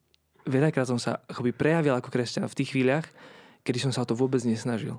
[0.49, 3.07] veľakrát som sa akoby prejavil ako kresťan v tých chvíľach,
[3.63, 4.99] kedy som sa o to vôbec nesnažil.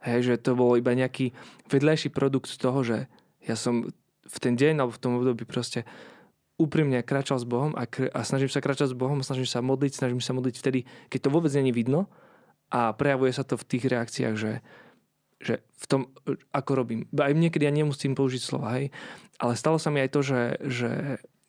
[0.00, 1.36] Hej, že to bol iba nejaký
[1.68, 3.06] vedľajší produkt z toho, že
[3.44, 3.92] ja som
[4.26, 5.86] v ten deň alebo v tom období proste
[6.56, 9.92] úprimne kráčal s Bohom a, kr- a snažím sa kráčať s Bohom, snažím sa modliť,
[9.92, 10.80] snažím sa modliť vtedy,
[11.12, 12.08] keď to vôbec není vidno
[12.72, 14.52] a prejavuje sa to v tých reakciách, že,
[15.38, 16.00] že v tom,
[16.50, 17.00] ako robím.
[17.14, 18.88] Aj niekedy ja nemusím použiť slova, hej.
[19.36, 20.90] Ale stalo sa mi aj to, že, že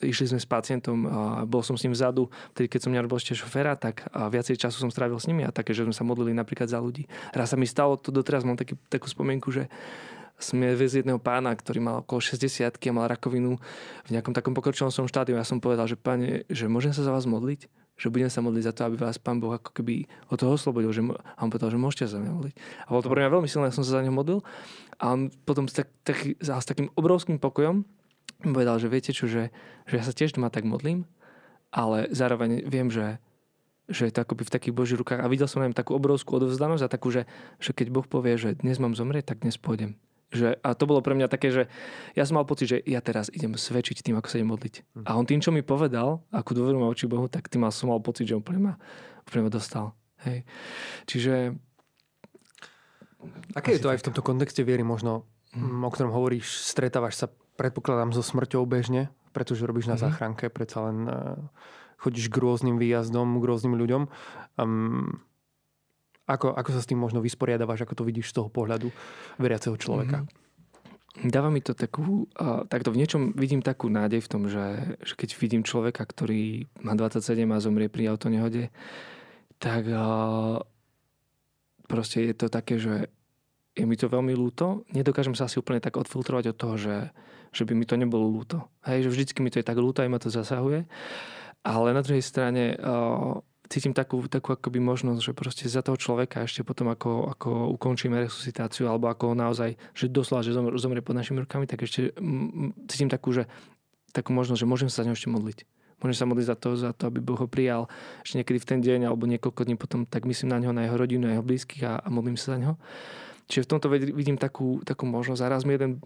[0.02, 3.34] išli sme s pacientom, a bol som s ním vzadu, vtedy keď som nebol ešte
[3.34, 6.38] šoféra, tak a viacej času som strávil s nimi a také, že sme sa modlili
[6.38, 7.10] napríklad za ľudí.
[7.34, 9.66] Raz sa mi stalo, to doteraz mám taký, takú spomienku, že
[10.38, 13.58] sme viezli jedného pána, ktorý mal okolo 60 a mal rakovinu
[14.06, 15.34] v nejakom takom pokročilom štádiu.
[15.34, 17.66] Ja som povedal, že pane, že môžem sa za vás modliť?
[17.98, 20.94] Že budem sa modliť za to, aby vás pán Boh ako keby od toho oslobodil.
[20.94, 22.56] Že, a on povedal, že môžete za mňa modliť.
[22.86, 24.46] A bolo to pre mňa veľmi silné, ja som sa za neho modlil.
[25.02, 27.82] A on potom tak, tak, s takým obrovským pokojom
[28.42, 29.50] povedal, že viete čo, že,
[29.90, 31.06] že ja sa tiež doma tak modlím,
[31.74, 33.22] ale zároveň viem, že
[33.88, 35.24] že je to akoby v takých božích rukách.
[35.24, 37.24] A videl som aj takú obrovskú odovzdanosť a takú, že,
[37.58, 39.96] že keď Boh povie, že dnes mám zomrieť, tak dnes pôjdem.
[40.28, 41.72] Že, a to bolo pre mňa také, že
[42.12, 44.76] ja som mal pocit, že ja teraz idem svedčiť tým, ako sa idem modliť.
[44.84, 45.06] Mm.
[45.08, 48.04] A on tým, čo mi povedal, akú dôveru má oči Bohu, tak tým som mal
[48.04, 48.74] pocit, že úplne ma,
[49.24, 49.96] úplne ma dostal.
[50.28, 50.44] Hej.
[51.08, 51.56] Čiže...
[53.56, 55.24] Aké je to aj v tomto kontexte viery možno.
[55.56, 60.02] O ktorom hovoríš, stretávaš sa, predpokladám, so smrťou bežne, pretože robíš na mm.
[60.02, 61.38] záchranke, predsa len uh,
[62.02, 64.10] chodíš k rôznym výjazdom, k rôznym ľuďom.
[64.58, 65.24] Um,
[66.28, 68.92] ako, ako sa s tým možno vysporiadavaš, ako to vidíš z toho pohľadu
[69.40, 70.28] veriaceho človeka?
[70.28, 70.46] Mm-hmm.
[71.34, 72.30] Dáva mi to takú,
[72.70, 76.94] takto v niečom vidím takú nádej v tom, že, že keď vidím človeka, ktorý má
[76.94, 78.70] 27 a zomrie pri autonehode,
[79.58, 79.90] tak
[81.90, 83.10] proste je to také, že
[83.78, 84.84] je mi to veľmi ľúto.
[84.90, 86.96] Nedokážem sa asi úplne tak odfiltrovať od toho, že,
[87.54, 88.66] že by mi to nebolo ľúto.
[88.90, 90.90] Hej, že vždycky mi to je tak ľúto, aj ma to zasahuje.
[91.62, 93.38] Ale na druhej strane uh,
[93.70, 98.18] cítim takú, takú akoby možnosť, že proste za toho človeka ešte potom, ako, ako ukončíme
[98.18, 103.12] resuscitáciu, alebo ako naozaj, že doslova, že zomrie pod našimi rukami, tak ešte mm, cítim
[103.12, 103.46] takú, že,
[104.16, 105.60] takú možnosť, že môžem sa za ňo ešte modliť.
[105.98, 107.90] Môžem sa modliť za to, za to, aby Boh ho prijal
[108.22, 110.98] ešte niekedy v ten deň alebo niekoľko dní potom, tak myslím na neho, na jeho
[110.98, 112.76] rodinu, na jeho blízkych a, a modlím sa za neho.
[113.48, 115.42] Čiže v tomto vidím takú, takú možnosť.
[115.44, 116.04] A raz mi jeden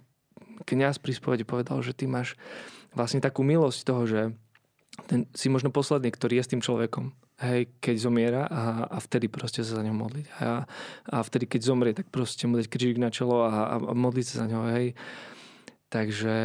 [0.65, 2.37] kniaz pri spovedi povedal, že ty máš
[2.93, 4.21] vlastne takú milosť toho, že
[5.09, 9.25] ten, si možno posledný, ktorý je s tým človekom hej, keď zomiera a, a vtedy
[9.27, 10.25] proste sa za ňo modliť.
[10.39, 10.69] A,
[11.09, 14.35] a vtedy, keď zomrie, tak proste mu dať krížik na čelo a, a, modliť sa
[14.45, 14.93] za ňo, hej.
[15.91, 16.35] Takže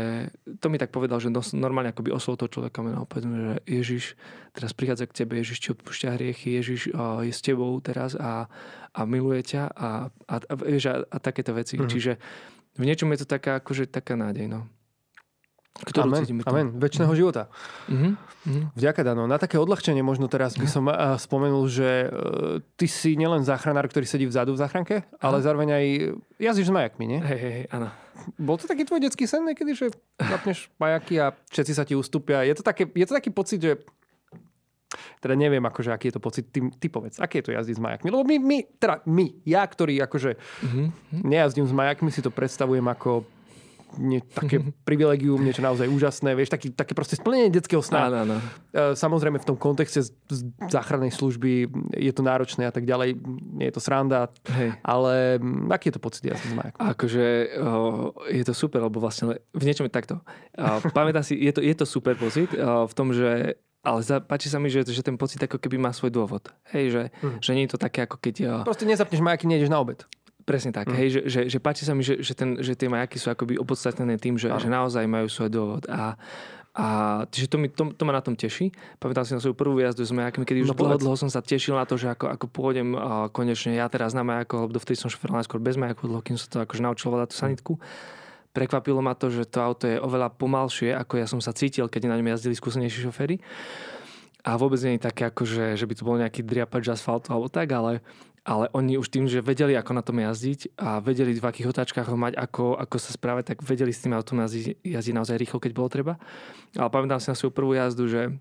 [0.59, 4.05] to mi tak povedal, že normálne akoby oslov toho človeka meno povedzme, že Ježiš
[4.51, 6.91] teraz prichádza k tebe, Ježiš ti odpúšťa hriechy, Ježiš
[7.23, 8.51] je s tebou teraz a,
[8.91, 11.79] a miluje ťa a, a, a, a, a takéto veci.
[11.79, 11.91] Mm-hmm.
[11.95, 12.13] Čiže
[12.75, 14.51] v niečom je to taká, akože taká nádej.
[14.51, 14.67] No
[15.85, 16.41] ktorú amen, cítime.
[16.49, 16.81] Amen.
[16.81, 17.19] Väčšného mm.
[17.19, 17.53] života.
[17.93, 18.13] Mm-hmm.
[18.17, 18.65] Mm-hmm.
[18.81, 19.29] Vďaka, Dano.
[19.29, 23.85] Na také odľahčenie možno teraz by som uh, spomenul, že uh, ty si nielen záchranár,
[23.93, 25.85] ktorý sedí vzadu v záchranke, ale zároveň aj
[26.41, 27.21] jazdíš s majakmi, nie?
[27.21, 27.93] Hej, hej, áno.
[28.37, 32.45] Bol to taký tvoj detský sen niekedy, že zapneš majaky a všetci sa ti ustúpia.
[32.45, 33.73] Je to, také, je to taký pocit, že
[35.21, 36.45] teda neviem, akože, aký je to pocit.
[36.49, 38.09] Ty, ty povedz, aké je to jazdiť s majakmi?
[38.09, 40.87] Lebo my, my, teda my, ja, ktorý akože mm-hmm.
[41.27, 43.27] nejazdím s majakmi, si to predstavujem ako
[43.95, 48.11] nie, také privilegium, niečo naozaj úžasné, vieš, taký, také proste splnenie detského sna.
[48.11, 48.37] Áno, áno.
[48.75, 53.17] E, samozrejme v tom kontexte z, z záchrannej služby je to náročné a tak ďalej,
[53.57, 54.77] nie je to sranda, Hej.
[54.83, 55.41] ale
[55.73, 56.81] aký je to pocit jazdy z majakom?
[56.83, 57.25] Akože
[57.57, 57.71] o,
[58.29, 60.21] je to super, lebo vlastne v niečom je takto.
[60.93, 64.51] pamätám si, je to, je to super pocit o, v tom, že ale za, páči
[64.51, 66.51] sa mi, že, že ten pocit ako keby má svoj dôvod.
[66.75, 67.39] Hej, že, mm.
[67.39, 68.67] že nie je to také ako keď...
[68.67, 70.03] Proste nezapneš majaky, nejdeš na obed.
[70.47, 70.95] Presne tak, mm.
[70.95, 73.59] hej, že, že, že páči sa mi, že, že, ten, že tie majaky sú akoby
[73.59, 76.15] opodstatnené tým, že, že naozaj majú svoj dôvod a,
[76.71, 76.87] a
[77.35, 78.71] že to, mi, to, to ma na tom teší.
[79.03, 81.43] Pamätám si na svoju prvú jazdu s majakmi, kedy už no, dlho, dlho som sa
[81.43, 84.95] tešil na to, že ako, ako pôjdem a konečne ja teraz na majako, lebo dovtedy
[84.95, 87.73] som šoferoval najskôr bez majaku, dlho, kým som to akože naučil volať tú sanitku.
[88.55, 92.07] Prekvapilo ma to, že to auto je oveľa pomalšie, ako ja som sa cítil, keď
[92.07, 93.43] na ňom jazdili skúsenejší šoféry.
[94.47, 97.51] A vôbec nie je také, ako že, že by to bol nejaký driapač asfaltu alebo
[97.51, 97.99] tak, ale
[98.47, 102.07] ale oni už tým, že vedeli, ako na tom jazdiť a vedeli, v akých otáčkach
[102.07, 105.59] ho mať, ako, ako sa správať, tak vedeli s tým autom jazdiť, jazdiť naozaj rýchlo,
[105.59, 106.15] keď bolo treba.
[106.79, 108.39] Ale pamätám si na svoju prvú jazdu, že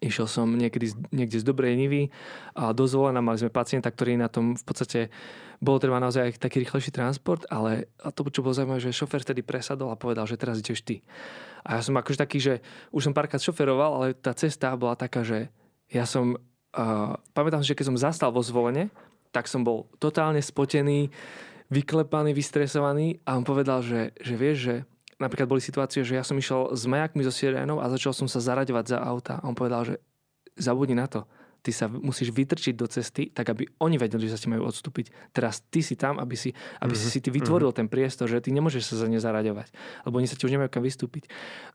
[0.00, 2.08] Išiel som niekedy, niekde z Dobrej Nivy
[2.56, 5.12] a dozvolená, mali sme pacienta, ktorý na tom v podstate
[5.60, 9.20] bolo treba naozaj aj taký rýchlejší transport, ale a to, čo bolo zaujímavé, že šofer
[9.20, 11.04] vtedy presadol a povedal, že teraz ideš ty.
[11.68, 12.54] A ja som akože taký, že
[12.96, 15.52] už som párkrát šoferoval, ale tá cesta bola taká, že
[15.92, 16.40] ja som,
[16.72, 18.88] uh, pamätám si, že keď som zastal vo zvolenie,
[19.30, 21.10] tak som bol totálne spotený,
[21.70, 24.74] vyklepaný, vystresovaný a on povedal, že, že vieš, že
[25.22, 28.42] napríklad boli situácie, že ja som išiel s majakmi so sirénou a začal som sa
[28.42, 29.38] zaraďovať za auta.
[29.38, 29.94] A on povedal, že
[30.58, 31.28] zabudni na to.
[31.60, 35.12] Ty sa musíš vytrčiť do cesty, tak aby oni vedeli, že sa ti majú odstúpiť.
[35.28, 37.12] Teraz ty si tam, aby si, aby mm-hmm.
[37.12, 37.84] si ty vytvoril mm-hmm.
[37.84, 39.68] ten priestor, že ty nemôžeš sa za ne zaraďovať,
[40.08, 41.28] lebo oni sa ti už nemajú kam vystúpiť.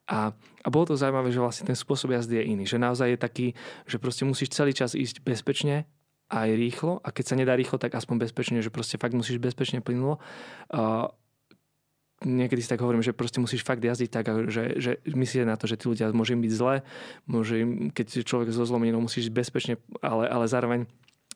[0.09, 0.33] A,
[0.65, 2.65] a bolo to zaujímavé, že vlastne ten spôsob jazdy je iný.
[2.65, 3.47] Že naozaj je taký,
[3.85, 5.85] že proste musíš celý čas ísť bezpečne,
[6.29, 9.81] aj rýchlo a keď sa nedá rýchlo, tak aspoň bezpečne, že proste fakt musíš bezpečne
[9.81, 10.17] plynulo.
[10.73, 11.09] Uh,
[12.25, 15.69] niekedy si tak hovorím, že proste musíš fakt jazdiť tak, že, že myslíte na to,
[15.69, 16.75] že tí ľudia môžu im byť zle,
[17.29, 17.55] môže
[17.91, 20.87] keď človek so zlomeninou musíš bezpečne, ale, ale zároveň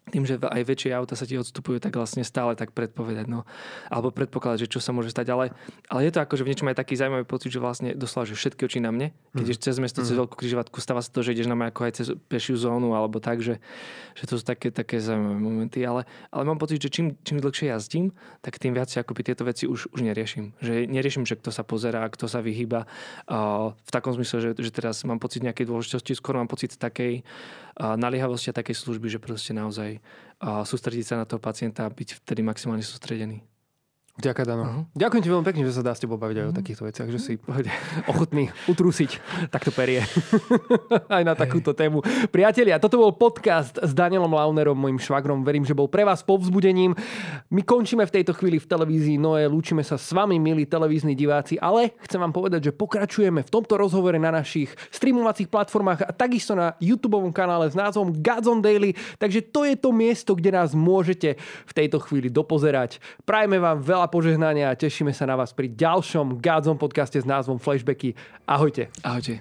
[0.09, 3.45] tým, že aj väčšie auta sa ti odstupujú, tak vlastne stále tak predpovedať, no.
[3.87, 5.31] Alebo predpokladať, že čo sa môže stať.
[5.31, 5.55] Ale,
[5.87, 8.35] ale je to ako, že v niečom aj taký zaujímavý pocit, že vlastne doslova, že
[8.35, 9.13] všetky oči na mne.
[9.37, 9.47] Keď mm.
[9.47, 12.07] ideš cez mesto, cez veľkú križovatku, stáva sa to, že ideš na ako aj cez
[12.27, 13.61] pešiu zónu, alebo tak, že,
[14.17, 15.79] že to sú také, také zaujímavé momenty.
[15.85, 19.69] Ale, ale mám pocit, že čím, čím dlhšie jazdím, tak tým viac akoby tieto veci
[19.69, 20.57] už, už neriešim.
[20.59, 22.89] Že neriešim, že kto sa pozerá, kto sa vyhýba.
[23.69, 27.21] V takom zmysle, že, že teraz mám pocit nejakej dôležitosti, skôr mám pocit takej
[27.79, 30.03] naliehavosti takej služby, že proste naozaj
[30.43, 33.39] sústrediť sa na toho pacienta a byť vtedy maximálne sústredený.
[34.19, 34.63] Ďakujem, Dano.
[34.67, 34.83] Uh-huh.
[34.99, 36.51] Ďakujem ti veľmi pekne, že sa dá s tebou baviť aj uh-huh.
[36.51, 37.33] o takýchto veciach, že si
[38.11, 39.11] ochotný utrúsiť
[39.47, 40.03] takto perie
[41.15, 42.03] aj na takúto tému.
[42.27, 45.47] Priatelia, toto bol podcast s Danielom Launerom, mojim švagrom.
[45.47, 46.99] Verím, že bol pre vás povzbudením.
[47.47, 51.55] My končíme v tejto chvíli v televízii Noé, lúčime sa s vami, milí televízni diváci,
[51.55, 56.59] ale chcem vám povedať, že pokračujeme v tomto rozhovore na našich streamovacích platformách a takisto
[56.59, 61.39] na YouTube kanále s názvom Godzone Daily, takže to je to miesto, kde nás môžete
[61.39, 62.99] v tejto chvíli dopozerať.
[63.23, 67.61] Prajme vám veľa požehnania a tešíme sa na vás pri ďalšom Godzone podcaste s názvom
[67.61, 68.17] Flashbacky.
[68.49, 68.89] Ahojte.
[69.05, 69.37] Ahojte.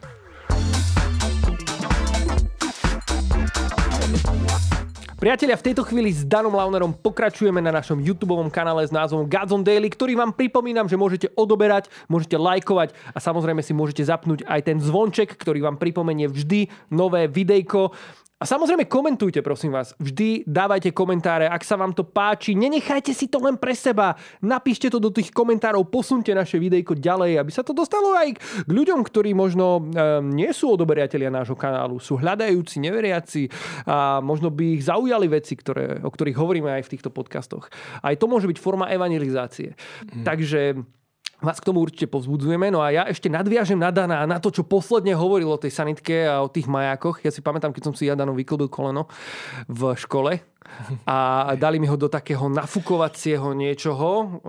[5.18, 9.66] Priatelia, v tejto chvíli s Danom Launerom pokračujeme na našom YouTube kanále s názvom Godzone
[9.66, 14.60] Daily, ktorý vám pripomínam, že môžete odoberať, môžete lajkovať a samozrejme si môžete zapnúť aj
[14.62, 17.90] ten zvonček, ktorý vám pripomenie vždy nové videjko.
[18.38, 19.98] A samozrejme komentujte, prosím vás.
[19.98, 22.54] Vždy dávajte komentáre, ak sa vám to páči.
[22.54, 24.14] Nenechajte si to len pre seba.
[24.38, 28.70] Napíšte to do tých komentárov, posunte naše videjko ďalej, aby sa to dostalo aj k
[28.70, 33.50] ľuďom, ktorí možno um, nie sú odoberiatelia nášho kanálu, sú hľadajúci, neveriaci
[33.90, 37.66] a možno by ich zaujali veci, ktoré, o ktorých hovoríme aj v týchto podcastoch.
[38.06, 39.74] Aj to môže byť forma evangelizácie.
[40.14, 40.22] Mm.
[40.22, 40.60] Takže
[41.38, 42.70] vás k tomu určite povzbudzujeme.
[42.74, 46.26] No a ja ešte nadviažem na Dana na to, čo posledne hovoril o tej sanitke
[46.26, 47.22] a o tých majákoch.
[47.22, 49.06] Ja si pamätám, keď som si ja Danom vyklbil koleno
[49.70, 50.42] v škole
[51.08, 54.42] a dali mi ho do takého nafukovacieho niečoho.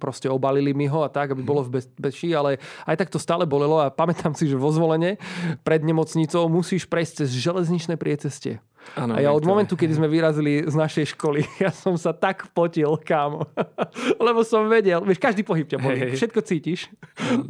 [0.00, 3.44] Proste obalili mi ho a tak, aby bolo v bezpečí, ale aj tak to stále
[3.44, 5.20] bolelo a pamätám si, že vo zvolenie
[5.66, 8.64] pred nemocnicou musíš prejsť cez železničné priecestie.
[8.94, 12.46] Ano, a ja od momentu, kedy sme vyrazili z našej školy, ja som sa tak
[12.54, 13.48] potil, kámo.
[14.26, 16.92] Lebo som vedel, vieš, každý pohyb ťa bolí, hey, všetko cítiš.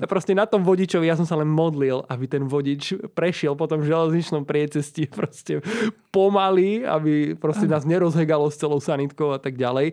[0.01, 3.69] A proste na tom vodičovi ja som sa len modlil, aby ten vodič prešiel po
[3.69, 5.61] tom železničnom priecesti proste
[6.15, 9.93] pomaly, aby proste nás nerozhegalo s celou sanitkou a tak ďalej.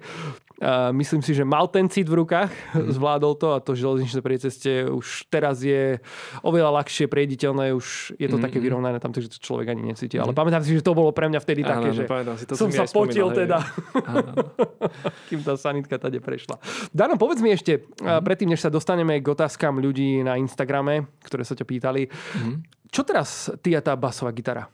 [0.93, 2.93] Myslím si, že mal ten cit v rukách, mm.
[3.01, 5.97] zvládol to a to železničné priecestie už teraz je
[6.45, 8.43] oveľa ľahšie prejditeľné, už je to mm.
[8.45, 10.21] také vyrovnané tam, takže to človek ani necíti.
[10.21, 10.29] Mm.
[10.29, 12.05] Ale pamätám si, že to bolo pre mňa vtedy také, že
[12.37, 13.57] si, to som sa potil teda,
[15.33, 16.61] kým tá sanitka tade prešla.
[16.93, 18.21] Dano, povedz mi ešte, mm.
[18.21, 22.55] predtým, než sa dostaneme k otázkam ľudí na Instagrame, ktoré sa ťa pýtali, mm.
[22.93, 24.69] čo teraz ty a tá basová gitara?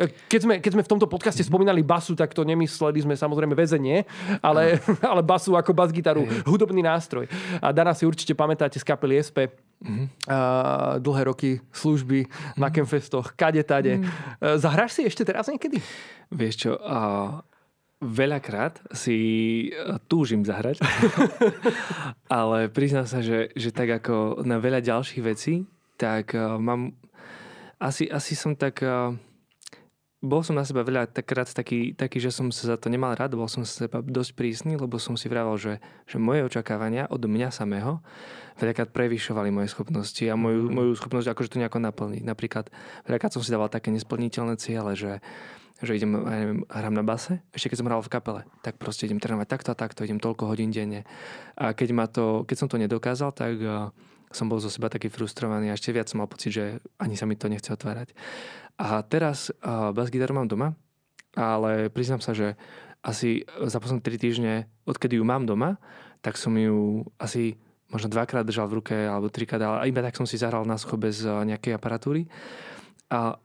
[0.00, 4.08] Keď sme, keď sme v tomto podcaste spomínali basu, tak to nemysleli sme samozrejme väzenie,
[4.40, 7.28] ale, ale basu ako bas-gitaru, hudobný nástroj.
[7.60, 10.28] A Dana si určite pamätáte z kapely SP, Mm-hmm.
[10.28, 12.60] Uh, dlhé roky služby mm-hmm.
[12.60, 13.96] na Kemfestoch, kade tade.
[13.96, 14.60] Mm-hmm.
[14.60, 15.80] Zahráš si ešte teraz niekedy?
[16.28, 17.40] Vieš čo, uh,
[18.04, 19.16] veľakrát si
[20.04, 20.84] túžim zahrať,
[22.28, 25.64] ale priznám sa, že, že tak ako na veľa ďalších vecí,
[25.96, 26.92] tak uh, mám
[27.80, 29.16] asi, asi som tak uh,
[30.20, 33.32] bol som na seba veľa takrát taký, taký, že som sa za to nemal rád,
[33.32, 37.24] bol som sa seba dosť prísny, lebo som si vravel, že, že moje očakávania od
[37.24, 38.04] mňa samého
[38.60, 40.72] veľakrát prevyšovali moje schopnosti a moju, mm.
[40.76, 42.22] moju schopnosť akože to nejako naplniť.
[42.28, 42.68] Napríklad
[43.08, 45.24] veľakrát som si dával také nesplniteľné ciele, že,
[45.80, 49.08] že idem, ja neviem, hrám na base, ešte keď som hral v kapele, tak proste
[49.08, 51.08] idem trénovať takto a takto, idem toľko hodín denne.
[51.56, 53.88] A keď, ma to, keď som to nedokázal, tak uh,
[54.30, 56.64] som bol zo seba taký frustrovaný a ešte viac som mal pocit, že
[57.02, 58.14] ani sa mi to nechce otvárať.
[58.80, 60.72] A teraz uh, bas-gitaru mám doma,
[61.36, 62.56] ale priznám sa, že
[63.04, 64.52] asi za posledné 3 týždne,
[64.88, 65.76] odkedy ju mám doma,
[66.24, 67.60] tak som ju asi
[67.92, 70.96] možno dvakrát držal v ruke, alebo trikrát, ale iba tak som si zahral na sucho
[70.96, 72.24] bez nejakej aparatúry.
[73.12, 73.36] A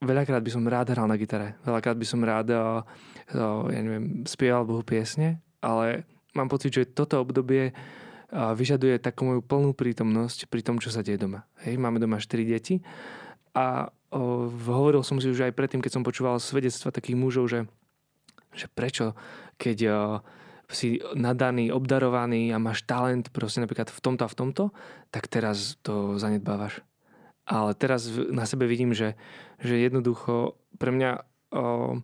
[0.00, 1.60] veľakrát by som rád hral na gitare.
[1.62, 7.76] Veľakrát by som rád, ja neviem, spieval Bohu piesne, ale mám pocit, že toto obdobie
[8.32, 11.44] vyžaduje takú moju plnú prítomnosť pri tom, čo sa deje doma.
[11.62, 12.80] Hej, máme doma 4 deti
[13.54, 17.60] a o, hovoril som si už aj predtým, keď som počúval svedectva takých mužov, že,
[18.52, 19.14] že prečo,
[19.56, 19.94] keď o,
[20.66, 24.64] si nadaný, obdarovaný a máš talent proste napríklad v tomto a v tomto,
[25.14, 26.82] tak teraz to zanedbávaš.
[27.44, 29.14] Ale teraz na sebe vidím, že,
[29.60, 31.10] že jednoducho pre mňa
[31.54, 32.00] o,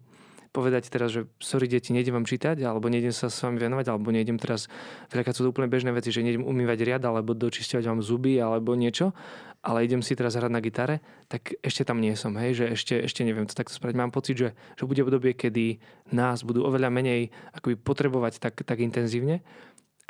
[0.50, 4.10] povedať teraz, že sorry deti, nejdem vám čítať, alebo nejdem sa s vami venovať, alebo
[4.10, 4.66] nejdem teraz,
[5.14, 8.74] veľakrát sú to úplne bežné veci, že nejdem umývať riad, alebo dočisťovať vám zuby, alebo
[8.74, 9.14] niečo,
[9.62, 12.94] ale idem si teraz hrať na gitare, tak ešte tam nie som, hej, že ešte,
[13.06, 13.96] ešte neviem to takto spraviť.
[13.96, 15.78] Mám pocit, že, že bude obdobie, kedy
[16.10, 19.44] nás budú oveľa menej akoby potrebovať tak, tak intenzívne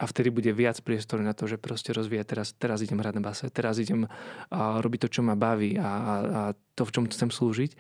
[0.01, 3.23] a vtedy bude viac priestoru na to, že proste rozvíjať teraz, teraz idem hrať na
[3.23, 6.41] base, teraz idem a, robiť to, čo ma baví a, a, a
[6.73, 7.77] to, v čom chcem slúžiť.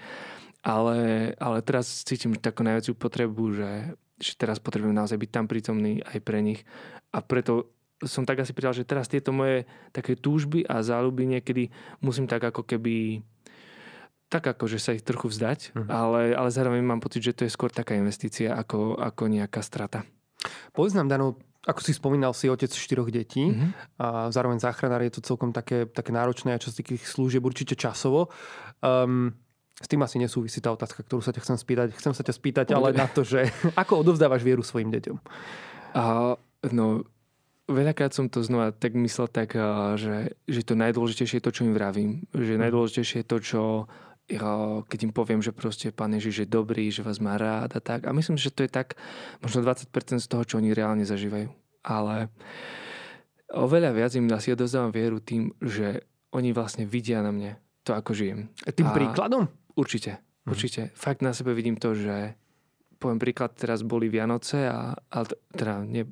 [0.61, 6.05] Ale, ale teraz cítim takú najväčšiu potrebu, že, že teraz potrebujem naozaj byť tam prítomný
[6.05, 6.69] aj pre nich.
[7.17, 7.73] A preto
[8.05, 11.69] som tak asi pridal, že teraz tieto moje také túžby a záľuby niekedy
[12.01, 13.21] musím tak ako keby
[14.31, 15.91] tak ako, že sa ich trochu vzdať, uh-huh.
[15.91, 20.07] ale, ale zároveň mám pocit, že to je skôr taká investícia ako, ako nejaká strata.
[20.71, 21.35] Povedz nám, Dano,
[21.67, 23.75] ako si spomínal, si otec štyroch detí uh-huh.
[23.99, 28.31] a zároveň záchranár je to celkom také, také náročné a z tých služieb určite časovo.
[28.81, 29.35] Um,
[29.81, 31.89] s tým asi nesúvisí tá otázka, ktorú sa ťa chcem spýtať.
[31.97, 33.49] Chcem sa ťa spýtať ale na to, že
[33.83, 35.17] ako odovzdávaš vieru svojim deťom?
[35.97, 36.37] A,
[36.71, 37.09] no,
[37.65, 39.57] veľakrát som to znova tak myslel tak,
[39.97, 42.29] že, že to najdôležitejšie je to, čo im vravím.
[42.37, 42.63] Že mhm.
[42.69, 43.63] najdôležitejšie je to, čo
[44.87, 48.07] keď im poviem, že proste pán Ježiš je dobrý, že vás má rád a tak.
[48.07, 48.95] A myslím, že to je tak
[49.43, 49.91] možno 20%
[50.23, 51.51] z toho, čo oni reálne zažívajú.
[51.83, 52.31] Ale
[53.51, 58.15] oveľa viac im asi odozdávam vieru tým, že oni vlastne vidia na mne to, ako
[58.15, 58.47] žijem.
[58.71, 58.95] Tým a...
[58.95, 59.51] príkladom?
[59.81, 60.51] Určite, mhm.
[60.53, 60.83] určite.
[60.85, 60.91] Mm.
[60.93, 62.37] Fakt na sebe vidím to, že
[63.01, 65.19] poviem príklad, teraz boli Vianoce a, a
[65.57, 66.05] teda ne,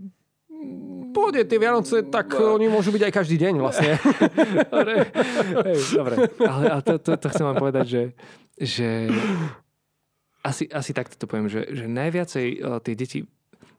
[1.08, 3.96] Pôjde tie Vianoce, tak oni môžu byť aj každý deň vlastne.
[4.74, 5.08] dobre,
[5.70, 6.14] Hej, dobre.
[6.44, 8.02] ale, ale to, to, to chcem vám povedať, že,
[8.58, 8.88] že
[10.44, 13.18] asi, asi takto to poviem, že, že najviacej uh, tie deti,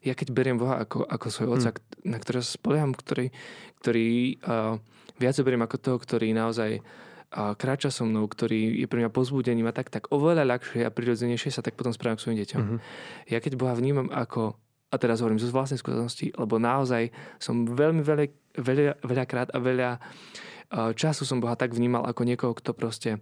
[0.02, 2.08] ja keď beriem Boha ako, ako svoj otca, hmm.
[2.08, 3.30] na ktorého sa spolieham, ktorý,
[3.84, 4.80] ktorý uh,
[5.20, 6.80] viac beriem ako toho, ktorý naozaj
[7.30, 10.90] a kráča so mnou, ktorý je pre mňa pozbudením a tak, tak oveľa ľahšie a
[10.90, 12.62] prirodzenejšie sa tak potom správam k svojim deťom.
[12.62, 12.80] Mm-hmm.
[13.30, 14.58] Ja keď Boha vnímam ako,
[14.90, 18.26] a teraz hovorím zo vlastnej skúsenosti, lebo naozaj som veľmi veľa,
[18.58, 19.90] veľa, veľakrát a veľa
[20.98, 23.22] času som Boha tak vnímal ako niekoho, kto proste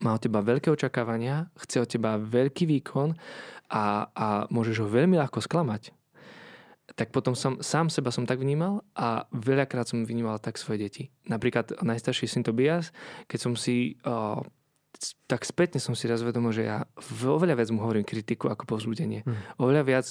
[0.00, 3.12] má od teba veľké očakávania, chce od teba veľký výkon
[3.68, 5.92] a, a môžeš ho veľmi ľahko sklamať
[6.94, 11.02] tak potom som, sám seba som tak vnímal a veľakrát som vnímal tak svoje deti.
[11.26, 12.94] Napríklad najstarší syn Tobias,
[13.26, 14.38] keď som si uh,
[15.26, 16.88] tak spätne som si raz vedomil, že ja
[17.26, 19.26] oveľa viac mu hovorím kritiku ako povzbudenie.
[19.26, 19.36] Hmm.
[19.60, 20.06] Oveľa viac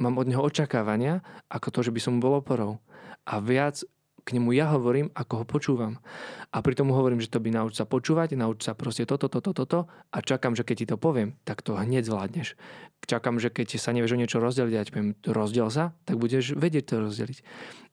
[0.00, 2.82] mám od neho očakávania ako to, že by som mu bol oporou.
[3.26, 3.82] A viac
[4.26, 6.02] k nemu ja hovorím, ako ho počúvam.
[6.50, 9.54] A pri tomu hovorím, že to by nauč sa počúvať, nauč sa proste toto, toto,
[9.54, 12.58] toto a čakám, že keď ti to poviem, tak to hneď zvládneš.
[13.06, 16.90] Čakám, že keď sa nevieš o niečo rozdeliť, ja poviem, rozdiel sa, tak budeš vedieť
[16.90, 17.38] to rozdeliť.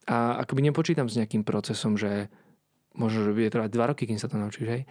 [0.09, 2.33] A akoby nepočítam s nejakým procesom, že
[2.97, 4.83] možno, že bude trvať dva roky, kým sa to naučíš, hej.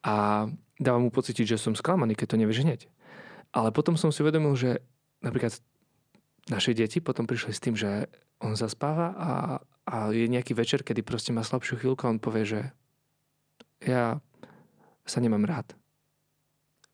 [0.00, 0.48] A
[0.80, 2.80] dávam mu pocítiť, že som sklamaný, keď to nevieš hneď.
[3.52, 4.80] Ale potom som si uvedomil, že
[5.20, 5.60] napríklad
[6.48, 8.08] naše deti potom prišli s tým, že
[8.40, 9.28] on zaspáva a,
[9.84, 12.60] a je nejaký večer, kedy proste má slabšiu chvíľku a on povie, že
[13.84, 14.20] ja
[15.04, 15.76] sa nemám rád.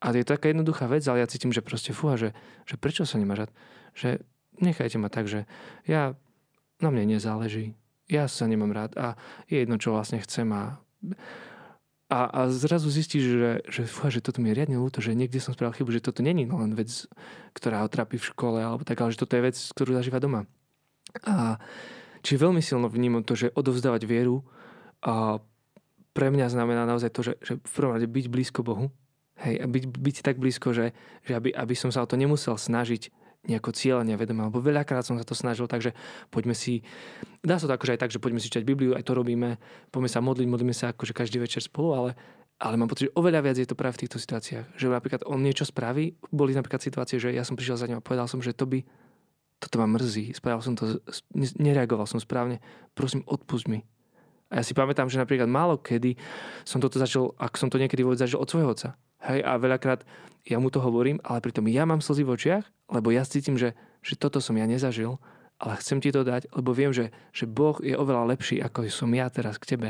[0.01, 3.07] A je to taká jednoduchá vec, ale ja cítim, že proste fúha, že, že prečo
[3.07, 3.53] sa nemá rád?
[3.95, 4.25] Že
[4.59, 5.47] nechajte ma tak, že
[5.87, 6.17] ja,
[6.81, 7.77] na mne nezáleží.
[8.11, 9.15] Ja sa nemám rád a
[9.47, 10.81] je jedno, čo vlastne chcem a,
[12.11, 15.39] a, a zrazu zistíš, že, že, fúha, že toto mi je riadne ľúto, že niekde
[15.39, 17.07] som spravil chybu, že toto není len vec,
[17.55, 20.43] ktorá ho trápi v škole, alebo tak, ale že toto je vec, ktorú zažíva doma.
[21.23, 21.61] A
[22.21, 24.45] Čiže veľmi silno vnímam to, že odovzdávať vieru
[25.01, 25.41] a
[26.11, 28.91] pre mňa znamená naozaj to, že, že v prvom rade byť blízko Bohu.
[29.41, 30.93] Hej, a byť, byť tak blízko, že,
[31.25, 33.09] že aby, aby som sa o to nemusel snažiť
[33.41, 35.97] nejako cieľenia vedome, lebo veľakrát som sa to snažil, takže
[36.29, 36.85] poďme si,
[37.41, 39.57] dá sa to akože aj tak, že poďme si čítať Bibliu, aj to robíme,
[39.89, 42.11] poďme sa modliť, modlíme sa akože každý večer spolu, ale,
[42.61, 44.77] ale mám pocit, že oveľa viac je to práve v týchto situáciách.
[44.77, 48.05] Že napríklad on niečo spraví, boli napríklad situácie, že ja som prišiel za ňou a
[48.05, 48.85] povedal som, že to by,
[49.61, 50.97] toto ma mrzí, spravil som to,
[51.37, 52.57] nereagoval som správne,
[52.97, 53.85] prosím, odpust mi.
[54.49, 56.17] A ja si pamätám, že napríklad málo kedy
[56.65, 58.89] som toto začal, ak som to niekedy vôbec začal od svojho otca.
[59.21, 60.01] Hej, a veľakrát
[60.49, 63.77] ja mu to hovorím, ale pritom ja mám slzy v očiach, lebo ja cítim, že,
[64.01, 65.21] že toto som ja nezažil,
[65.61, 69.13] ale chcem ti to dať, lebo viem, že, že Boh je oveľa lepší, ako som
[69.13, 69.89] ja teraz k tebe.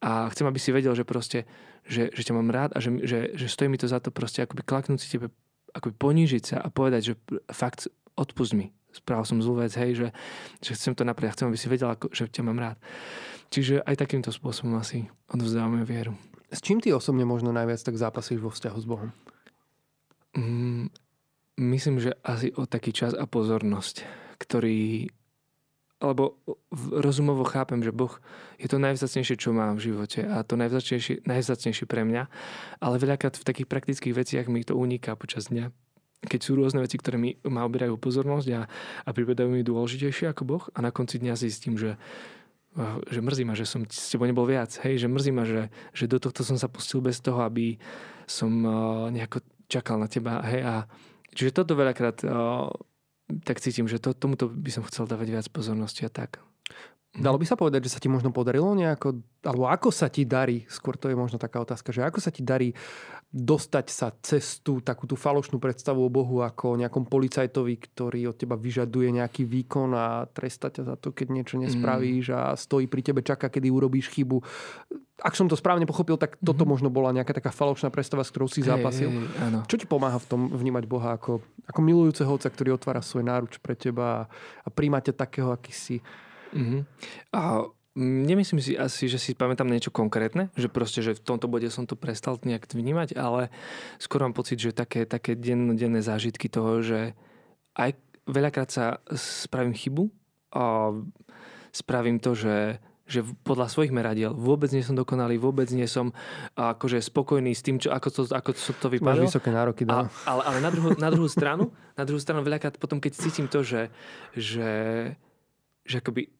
[0.00, 1.44] A chcem, aby si vedel, že proste,
[1.84, 4.40] že, že ťa mám rád a že, že, že stojí mi to za to proste
[4.40, 5.28] akoby klaknúť si tebe,
[5.76, 7.14] akoby ponížiť sa a povedať, že
[7.52, 8.72] fakt odpust mi.
[8.96, 10.08] Spravil som zlú vec, hej, že,
[10.64, 12.80] že chcem to napriať, chcem, aby si vedel, ako, že ťa mám rád.
[13.52, 16.16] Čiže aj takýmto spôsobom asi odvzdávame vieru.
[16.48, 19.10] S čím ty osobne možno najviac tak zápasíš vo vzťahu s Bohom?
[20.36, 20.88] Mm,
[21.60, 24.06] myslím, že asi o taký čas a pozornosť,
[24.40, 25.10] ktorý
[25.96, 26.36] alebo
[26.92, 28.20] rozumovo chápem, že Boh
[28.60, 32.28] je to najvzácnejšie, čo mám v živote a to najvzácnejšie, najvzácnejšie pre mňa,
[32.84, 35.72] ale veľakrát v takých praktických veciach mi to uniká počas dňa.
[36.26, 38.66] Keď sú rôzne veci, ktoré mi ma oberajú pozornosť a,
[39.06, 41.94] a pripadajú mi dôležitejšie ako Boh a na konci dňa zistím, že,
[43.08, 44.74] že mrzí ma, že som s tebou nebol viac.
[44.82, 47.78] Hej, že mrzí ma, že, že do tohto som sa pustil bez toho, aby
[48.26, 48.50] som
[49.14, 50.42] nejako čakal na teba.
[50.42, 50.74] Hej, a
[51.32, 52.70] čiže toto veľakrát uh,
[53.42, 56.38] tak cítim, že to, tomuto by som chcel dávať viac pozornosti a tak.
[57.16, 60.68] Dalo by sa povedať, že sa ti možno podarilo nejako, alebo ako sa ti darí,
[60.68, 62.76] skôr to je možno taká otázka, že ako sa ti darí
[63.36, 68.36] dostať sa cez tú takú tú falošnú predstavu o Bohu ako nejakom policajtovi, ktorý od
[68.40, 73.04] teba vyžaduje nejaký výkon a tresta ťa za to, keď niečo nespravíš a stojí pri
[73.04, 74.40] tebe, čaká, kedy urobíš chybu.
[75.20, 76.72] Ak som to správne pochopil, tak toto mm-hmm.
[76.72, 79.12] možno bola nejaká taká falošná predstava, s ktorou si zápasil.
[79.12, 79.58] Hey, hey, áno.
[79.68, 83.60] Čo ti pomáha v tom vnímať Boha ako, ako milujúceho otca, ktorý otvára svoj náruč
[83.60, 84.32] pre teba
[84.64, 85.96] a príjma ťa takého, aký si?
[86.56, 86.80] Mm-hmm.
[87.36, 91.66] A nemyslím si asi, že si pamätám niečo konkrétne, že proste, že v tomto bode
[91.72, 93.48] som to prestal nejak vnímať, ale
[93.96, 97.16] skôr mám pocit, že také, také dennodenné zážitky toho, že
[97.72, 97.96] aj
[98.28, 100.04] veľakrát sa spravím chybu
[100.52, 100.92] a
[101.72, 106.10] spravím to, že že podľa svojich meradiel vôbec nie som dokonalý, vôbec nie som
[106.58, 109.22] akože spokojný s tým, čo, ako, to, ako to, to vypadá.
[109.22, 110.10] Máš vysoké nároky, dá.
[110.26, 113.62] ale, ale na, druhú, na druhú stranu, na druhú stranu veľakrát potom, keď cítim to,
[113.62, 113.94] že,
[114.34, 114.70] že,
[115.86, 116.34] že akoby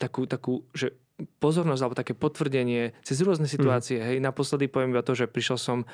[0.00, 0.96] takú, takú že
[1.38, 3.52] pozornosť alebo také potvrdenie cez rôzne mhm.
[3.52, 3.98] situácie.
[4.00, 4.06] Mm.
[4.08, 5.84] Hej, naposledy poviem iba to, že prišiel som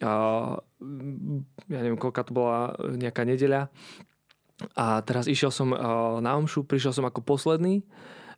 [0.00, 0.56] uh,
[1.68, 3.68] ja neviem, koľka to bola nejaká nedeľa
[4.78, 7.84] a teraz išiel som uh, na omšu, prišiel som ako posledný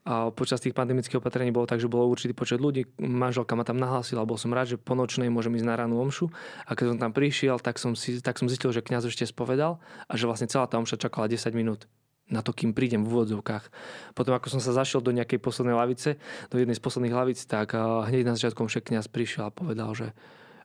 [0.06, 2.86] a počas tých pandemických opatrení bolo tak, že bolo určitý počet ľudí.
[3.02, 6.30] Manželka ma tam nahlásila, bol som rád, že po nočnej môžem ísť na ránu omšu.
[6.62, 9.82] A keď som tam prišiel, tak som, si, tak som zistil, že kňaz ešte spovedal
[10.06, 11.90] a že vlastne celá tá omša čakala 10 minút
[12.26, 13.70] na to, kým prídem v úvodzovkách.
[14.18, 16.18] Potom ako som sa zašiel do nejakej poslednej lavice,
[16.50, 20.10] do jednej z posledných lavic, tak hneď na začiatku však kniaz prišiel a povedal, že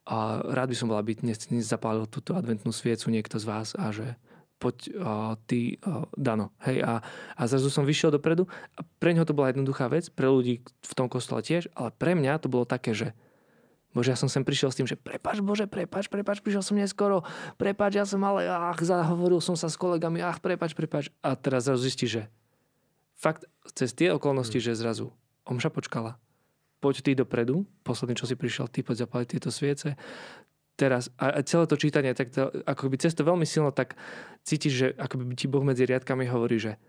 [0.01, 3.77] a rád by som bol, aby dnes, dnes zapálil túto adventnú sviecu niekto z vás
[3.77, 4.17] a že
[4.57, 6.53] poď uh, ty, uh, Dano.
[6.65, 7.01] Hej, a,
[7.37, 8.45] a zrazu som vyšiel dopredu
[8.77, 12.13] a pre neho to bola jednoduchá vec, pre ľudí v tom kostole tiež, ale pre
[12.13, 13.13] mňa to bolo také, že
[13.91, 17.27] Bože, ja som sem prišiel s tým, že prepač Bože, prepač, prepač, prišiel som neskoro,
[17.59, 21.11] prepač, ja som ale, ach, zahovoril som sa s kolegami, ach, prepač, prepač.
[21.19, 22.31] A teraz zrazu zistí, že
[23.19, 24.63] fakt cez tie okolnosti, mm.
[24.63, 25.11] že zrazu
[25.43, 26.15] omša počkala.
[26.81, 29.99] Poď ty dopredu, posledný, čo si prišiel, ty poď zapaliť tieto sviece.
[30.79, 33.93] Teraz, a celé to čítanie, tak to, ako by cez to veľmi silno, tak
[34.41, 36.81] cítiš, že ako by ti Boh medzi riadkami hovorí, že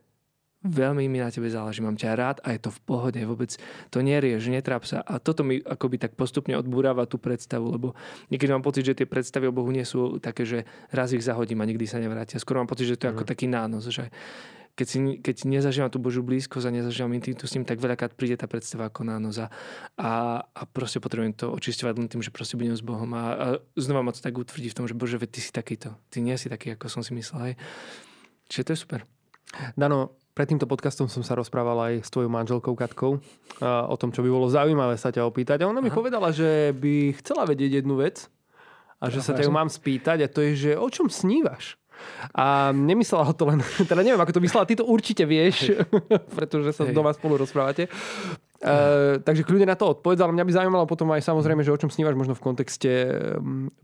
[0.63, 3.55] veľmi mi na tebe záleží, mám ťa rád a je to v pohode, vôbec
[3.91, 5.03] to nerieš, netráp sa.
[5.03, 7.99] A toto mi akoby tak postupne odbúrava tú predstavu, lebo
[8.31, 11.61] niekedy mám pocit, že tie predstavy o Bohu nie sú také, že raz ich zahodím
[11.63, 12.39] a nikdy sa nevrátia.
[12.39, 13.15] Skoro mám pocit, že to je mm.
[13.19, 13.31] ako mhm.
[13.35, 14.09] taký nános, že
[14.73, 18.41] keď, si, keď nezažívam tú Božiu blízkosť a nezažívam intimitu s ním, tak veľakrát príde
[18.41, 19.53] tá predstava ako nános a,
[20.01, 23.47] a, a proste potrebujem to očisťovať len tým, že proste budem s Bohom a, a
[23.77, 26.49] znova ma to tak utvrdí v tom, že Bože, ty si takýto, ty nie si
[26.49, 27.53] taký, ako som si myslel.
[27.53, 27.55] Hej.
[28.49, 29.01] Čiže to je super.
[29.77, 33.21] Dano, pred týmto podcastom som sa rozprával aj s tvojou manželkou Katkou
[33.63, 35.65] o tom, čo by bolo zaujímavé sa ťa opýtať.
[35.65, 35.97] A ona mi Aha.
[35.97, 38.33] povedala, že by chcela vedieť jednu vec
[38.97, 41.77] a že sa ťa mám spýtať a to je, že o čom snívaš?
[42.33, 43.61] A nemyslela ho to len,
[43.91, 45.77] teda neviem, ako to myslela, ty to určite vieš,
[46.39, 46.97] pretože sa Hej.
[46.97, 47.93] doma spolu rozprávate.
[48.63, 51.81] Uh, takže kľudne na to odpovedz, ale mňa by zaujímalo potom aj samozrejme, že o
[51.83, 52.91] čom snívaš možno v kontexte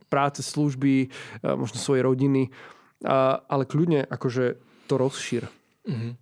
[0.07, 1.11] práce, služby,
[1.43, 2.55] možno svojej rodiny,
[3.03, 5.51] uh, ale kľudne akože to rozšír.
[5.83, 6.15] Uh-huh.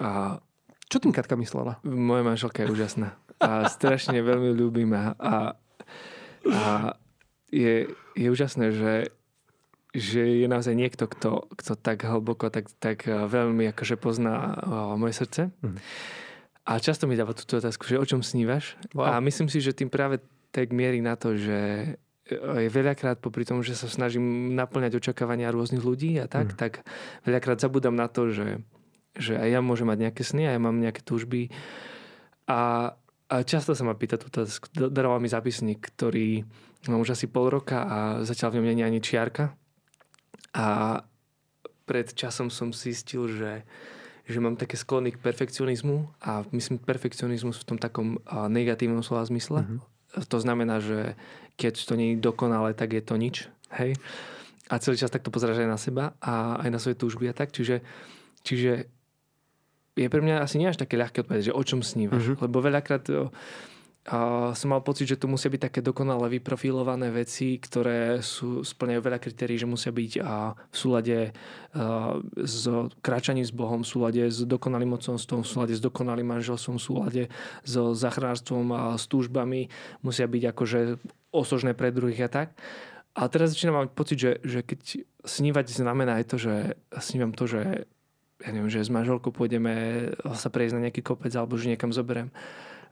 [0.00, 0.40] A
[0.90, 1.78] čo tým Katka myslela?
[1.86, 3.14] Moja manželka je úžasná.
[3.38, 5.36] A strašne veľmi ľúbim a, a,
[6.50, 6.64] a
[7.52, 7.88] je,
[8.18, 8.94] je úžasné, že,
[9.94, 14.58] že je naozaj niekto, kto, kto tak hlboko, tak, tak veľmi akože pozná
[14.98, 15.54] moje srdce.
[15.62, 15.78] Mm.
[16.66, 18.76] A často mi dáva túto otázku, že o čom snívaš?
[18.92, 19.14] Wow.
[19.14, 20.20] A myslím si, že tým práve
[20.50, 21.92] tak mierí na to, že
[22.30, 26.56] je veľakrát popri tom, že sa snažím naplňať očakávania rôznych ľudí a tak, mm.
[26.58, 26.72] tak
[27.26, 28.62] veľakrát zabudám na to, že
[29.18, 31.50] že aj ja môžem mať nejaké sny, aj ja mám nejaké túžby.
[32.50, 32.92] A,
[33.30, 36.46] a často sa ma pýta túto, daroval mi zápisník, ktorý
[36.88, 39.52] Mám už asi pol roka a zatiaľ v ňom nie je ani čiarka.
[40.56, 40.96] A
[41.84, 43.68] pred časom som zistil, že,
[44.24, 48.16] že mám také sklony k perfekcionizmu a myslím perfekcionizmus v tom takom
[48.48, 49.60] negatívnom slova zmysle.
[49.60, 50.24] Mm-hmm.
[50.24, 51.20] To znamená, že
[51.60, 53.52] keď to nie je dokonalé, tak je to nič.
[53.76, 54.00] Hej?
[54.72, 57.52] A celý čas takto pozeráš aj na seba a aj na svoje túžby a tak.
[57.52, 57.84] Čiže,
[58.40, 58.88] čiže
[59.98, 62.34] je pre mňa asi nie až také ľahké odpovedať, že o čom snívaš.
[62.34, 62.42] Uh-huh.
[62.46, 63.06] Lebo veľakrát
[64.08, 69.00] a som mal pocit, že tu musia byť také dokonale vyprofilované veci, ktoré sú, splňajú
[69.04, 72.64] veľa kritérií, že musia byť a, v súlade a, s
[73.04, 77.22] kráčaním s Bohom, v súlade s dokonalým mocnostvom, v súlade s dokonalým manželstvom, v súlade
[77.60, 79.68] so zachránstvom a s túžbami,
[80.00, 80.80] musia byť akože
[81.36, 82.48] osožné pre druhých a tak.
[83.12, 86.54] A teraz začínam mať pocit, že, že keď snívať znamená aj to, že
[87.04, 87.84] snívam to, že
[88.40, 92.32] ja neviem, že s manželkou pôjdeme sa prejsť na nejaký kopec alebo že niekam zoberiem.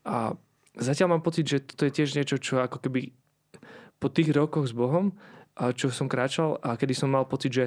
[0.05, 0.37] A
[0.77, 3.17] zatiaľ mám pocit, že toto je tiež niečo, čo ako keby
[3.99, 5.17] po tých rokoch s Bohom,
[5.75, 7.65] čo som kráčal a kedy som mal pocit, že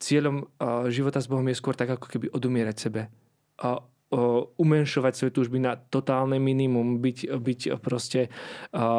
[0.00, 0.48] cieľom
[0.88, 3.12] života s Bohom je skôr tak ako keby odumierať sebe.
[3.60, 3.84] A
[4.58, 8.26] umenšovať svoje túžby na totálne minimum, byť, byť proste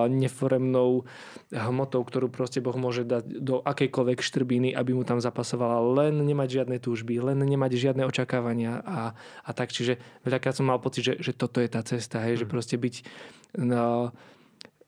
[0.08, 1.04] neforemnou
[1.52, 6.64] hmotou, ktorú proste Boh môže dať do akejkoľvek štrbiny, aby mu tam zapasovala len nemať
[6.64, 9.12] žiadne túžby, len nemať žiadne očakávania a,
[9.44, 9.76] a tak.
[9.76, 12.42] Čiže veľakrát som mal pocit, že, že toto je tá cesta, hej, mm.
[12.42, 12.96] že proste byť
[13.60, 14.16] no,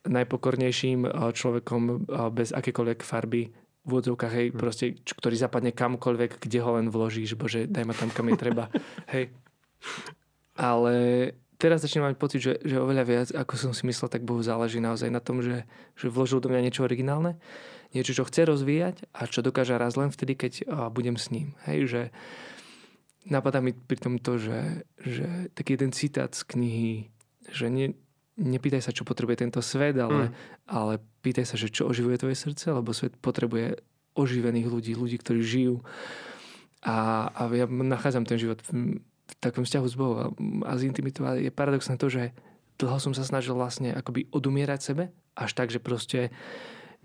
[0.08, 1.04] najpokornejším
[1.36, 3.52] človekom bez akékoľvek farby
[3.84, 4.56] v úvodzovkách, hej, mm.
[4.56, 8.72] proste, ktorý zapadne kamkoľvek, kde ho len vložíš, bože, daj ma tam, kam je treba.
[9.12, 9.36] hej,
[10.54, 10.96] ale
[11.58, 14.84] teraz začínam mať pocit, že, že oveľa viac, ako som si myslel, tak Bohu záleží
[14.84, 15.64] naozaj na tom, že,
[15.96, 17.40] že vložil do mňa niečo originálne,
[17.96, 20.54] niečo, čo chce rozvíjať a čo dokáže raz len vtedy, keď
[20.92, 21.56] budem s ním.
[21.64, 22.02] Hej, že
[23.24, 26.92] napadá mi pri tom to, že, že taký jeden citát z knihy,
[27.48, 27.96] že ne,
[28.36, 30.68] nepýtaj sa, čo potrebuje tento svet, ale, mm.
[30.68, 33.80] ale pýtaj sa, že čo oživuje tvoje srdce, lebo svet potrebuje
[34.14, 35.76] oživených ľudí, ľudí, ktorí žijú.
[36.84, 39.00] A, a ja nachádzam ten život v
[39.40, 40.18] takom vzťahu s Bohom
[40.68, 42.36] a s intimitou je paradoxné to, že
[42.78, 45.04] dlho som sa snažil vlastne akoby odumierať sebe,
[45.38, 46.34] až tak, že proste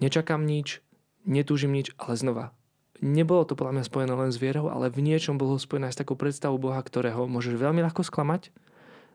[0.01, 0.81] nečakám nič,
[1.29, 2.57] netúžim nič, ale znova.
[2.99, 6.19] Nebolo to podľa mňa spojené len s vierou, ale v niečom bolo spojené s takou
[6.19, 8.51] predstavou Boha, ktorého môžeš veľmi ľahko sklamať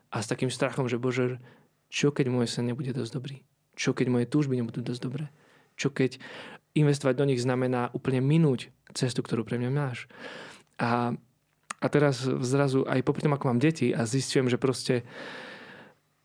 [0.08, 1.36] a s takým strachom, že Bože,
[1.92, 3.36] čo keď môj sen nebude dosť dobrý?
[3.76, 5.26] Čo keď moje túžby nebudú dosť dobré?
[5.76, 6.16] Čo keď
[6.72, 10.08] investovať do nich znamená úplne minúť cestu, ktorú pre mňa máš?
[10.80, 11.18] A
[11.84, 15.04] a teraz zrazu aj popri tom, ako mám deti a zistujem, že proste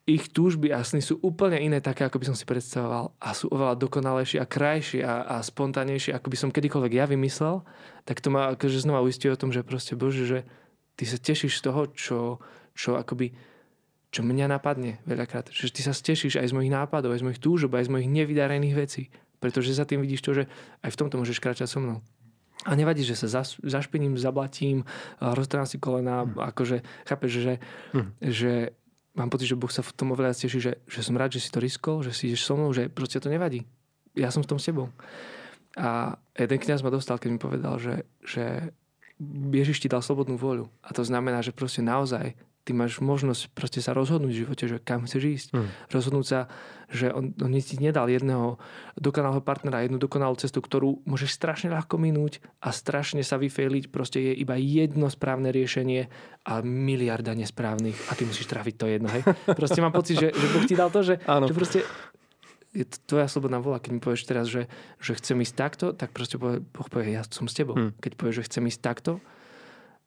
[0.07, 3.51] ich túžby a sny sú úplne iné také, ako by som si predstavoval a sú
[3.51, 7.62] oveľa dokonalejšie a krajšie a, a spontánnejšie, ako by som kedykoľvek ja vymyslel,
[8.07, 10.39] tak to ma akože znova uistuje o tom, že proste Bože, že
[10.97, 12.20] ty sa tešíš z toho, čo,
[12.74, 13.36] čo akoby
[14.10, 15.53] čo mňa napadne veľakrát.
[15.53, 18.10] Že ty sa tešíš aj z mojich nápadov, aj z mojich túžob, aj z mojich
[18.10, 19.03] nevydarených vecí.
[19.38, 20.43] Pretože za tým vidíš to, že
[20.82, 22.01] aj v tomto môžeš kráčať so mnou.
[22.68, 24.84] A nevadí, že sa zaš, zašpiním, zablatím,
[25.24, 26.43] roztrám si kolena, hmm.
[26.43, 27.53] akože chápeš, že,
[27.95, 28.10] hmm.
[28.20, 28.51] že
[29.16, 31.49] mám pocit, že Boh sa v tom oveľa teší, že, že som rád, že si
[31.51, 33.64] to riskol, že si ideš so mnou, že proste to nevadí.
[34.12, 34.91] Ja som v tom s tebou.
[35.80, 38.76] A jeden kniaz ma dostal, keď mi povedal, že, že
[39.55, 40.68] Ježiš ti dal slobodnú voľu.
[40.84, 42.36] A to znamená, že proste naozaj
[42.70, 45.47] ty máš možnosť proste sa rozhodnúť v živote, že kam chceš ísť.
[45.57, 45.70] Mm.
[45.89, 46.39] Rozhodnúť sa,
[46.93, 48.61] že on, on ti nedal jedného
[48.93, 53.89] dokonalého partnera, jednu dokonalú cestu, ktorú môžeš strašne ľahko minúť a strašne sa vyfejliť.
[53.89, 56.13] Proste je iba jedno správne riešenie
[56.45, 59.09] a miliarda nesprávnych a ty musíš trafiť to jedno.
[59.09, 59.26] Hej?
[59.57, 61.82] Proste mám pocit, že, že Boh ti dal to, že, že proste
[62.78, 63.82] je to tvoja slobodná vola.
[63.82, 64.70] Keď mi povieš teraz, že,
[65.01, 66.61] že chcem ísť takto, tak proste Boh
[66.93, 67.74] povie, ja som s tebou.
[67.74, 67.97] Hmm.
[67.97, 69.17] Keď povieš, že chcem ísť takto,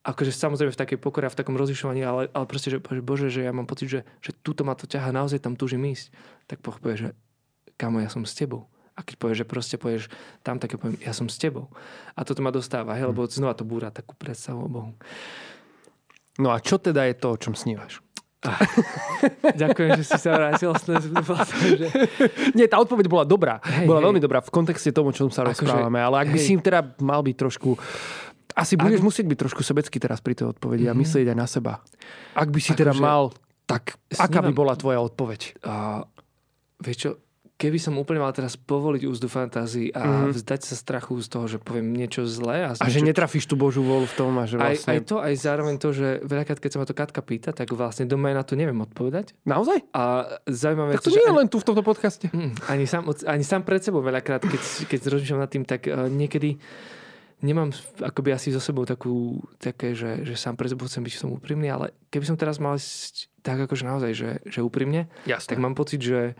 [0.02, 3.46] akože samozrejme v takej pokore a v takom rozlišovaní, ale, ale proste, že bože, že
[3.46, 6.10] ja mám pocit, že, že túto ma to ťaha, naozaj tam túžim ísť,
[6.50, 7.08] tak povie, že
[7.78, 8.66] kamo, ja som s tebou.
[8.92, 10.12] A keď povieš, že proste povieš
[10.44, 11.72] tam, tak ja poviem, ja som s tebou.
[12.12, 14.92] A toto ma dostáva, hej, lebo znova to búra takú predstavu o Bohu.
[16.36, 18.04] No a čo teda je to, o čom snívaš?
[18.42, 18.58] Ah,
[19.62, 20.74] ďakujem, že si sa vrátil.
[20.74, 21.86] Že...
[22.58, 23.62] Nie, tá odpoveď bola dobrá.
[23.62, 24.06] Hej, bola hej.
[24.10, 26.02] veľmi dobrá v kontexte tomu, čo sa akože, rozprávame.
[26.02, 26.46] Ale ak by hej.
[26.50, 27.78] si teda mal byť trošku
[28.52, 29.06] asi budeš ak...
[29.06, 30.96] musieť byť trošku sebecký teraz pri tej odpovedi mm-hmm.
[30.96, 31.02] a mhm.
[31.02, 31.72] myslieť aj na seba.
[32.36, 33.02] Ak by si Ako teda že...
[33.02, 33.22] mal,
[33.66, 34.24] tak snívam...
[34.28, 35.40] aká by bola tvoja odpoveď?
[35.64, 36.04] Uh,
[36.80, 37.10] vieš čo,
[37.62, 40.34] keby som úplne mal teraz povoliť úzdu fantázii a mm-hmm.
[40.34, 42.66] vzdať sa strachu z toho, že poviem niečo zlé.
[42.66, 44.34] A, a že netrafíš tú Božú volu v tom.
[44.42, 44.90] A že vlastne...
[44.90, 47.70] aj, aj to, aj zároveň to, že veľakrát, keď sa ma to Katka pýta, tak
[47.70, 49.38] vlastne doma na to neviem odpovedať.
[49.46, 49.94] Naozaj?
[49.94, 52.26] A zaujímavé tak to nie je len tu v tomto podcaste.
[52.34, 56.10] Mm, ani, sám, ani sám pred sebou veľakrát, keď, keď rozmýšľam nad tým, tak uh,
[56.10, 56.58] niekedy
[57.42, 61.22] nemám akoby asi so sebou takú, také, že, že sám pre sebou chcem byť v
[61.26, 62.78] tom úprimný, ale keby som teraz mal
[63.42, 65.50] tak akože naozaj, že, že úprimne, Jasne.
[65.50, 66.38] tak mám pocit, že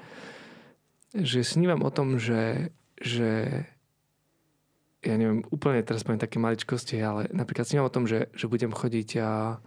[1.13, 3.65] že snívam o tom, že, že
[5.05, 8.73] ja neviem, úplne teraz poviem také maličkosti, ale napríklad snívam o tom, že, že budem
[8.73, 9.61] chodiť a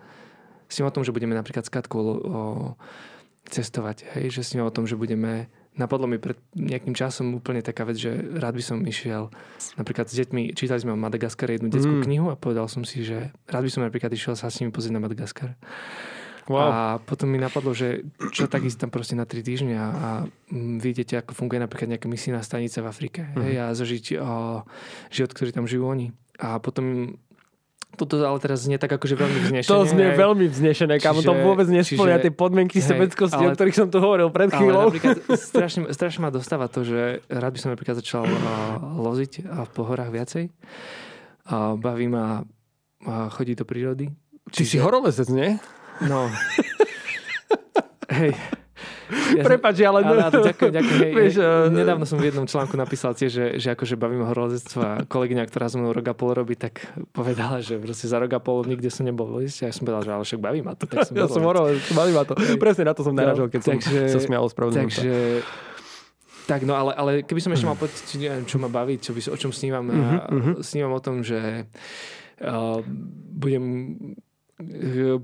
[0.71, 2.15] snívam o tom, že budeme napríklad s Katkou o,
[3.45, 7.83] cestovať, hej, že snívam o tom, že budeme napadlo mi pred nejakým časom úplne taká
[7.83, 9.31] vec, že rád by som išiel
[9.75, 12.05] napríklad s deťmi, čítali sme o Madagaskare jednu detskú mm.
[12.07, 14.95] knihu a povedal som si, že rád by som napríklad išiel sa s nimi pozrieť
[14.95, 15.59] na Madagaskar.
[16.45, 16.61] Wow.
[16.61, 20.09] A potom mi napadlo, že čo tak ísť tam proste na tri týždňa a
[20.77, 23.21] vidíte, ako funguje napríklad nejaká misijná stanica v Afrike.
[23.33, 23.41] Mm.
[23.41, 24.61] Hej, a zažiť o,
[25.09, 26.13] život, ktorý tam žijú oni.
[26.37, 27.17] A potom
[27.97, 29.71] toto ale teraz znie tak akože veľmi vznešené.
[29.71, 30.17] To znie aj.
[30.19, 33.97] veľmi vznešené, kam to vôbec nesplňa tie podmienky hej, sebeckosti, ale, o ktorých som tu
[34.03, 34.91] hovoril pred chvíľou.
[35.49, 38.35] strašne, strašne ma dostáva to, že rád by som napríklad začal uh,
[38.99, 40.43] loziť uh, v pohorách viacej.
[41.47, 44.05] Uh, baví ma uh, chodiť do prírody.
[44.51, 44.69] Ty Čiže...
[44.69, 45.57] si horolezec, nie?
[46.03, 46.27] No.
[48.19, 48.35] Hej.
[49.37, 50.01] Ja Prepač, ale...
[50.01, 50.99] ale, ale ďakujem, ďakujem.
[51.01, 51.69] Hej, Vieš, uh...
[51.69, 55.69] Nedávno som v jednom článku napísal tiež, že, že akože bavím horolezectvo a kolegyňa, ktorá
[55.69, 56.81] so mnou rok a pol robí, tak
[57.13, 59.29] povedala, že proste za rok a pol nikde som nebol.
[59.37, 60.89] A ja som povedal, že ale však baví ma to.
[60.89, 62.33] Tak som ja som horolezec, baví ma to.
[62.37, 62.57] Hej.
[62.57, 65.45] Presne na to som narážal, keď takže, som sa smial Takže,
[66.45, 68.05] tak, no ale, ale keby som ešte mal povedať,
[68.45, 70.61] čo ma baví, čo by, o čom snívam, uh-huh.
[70.61, 71.65] snívam o tom, že
[72.41, 72.79] uh,
[73.33, 73.63] budem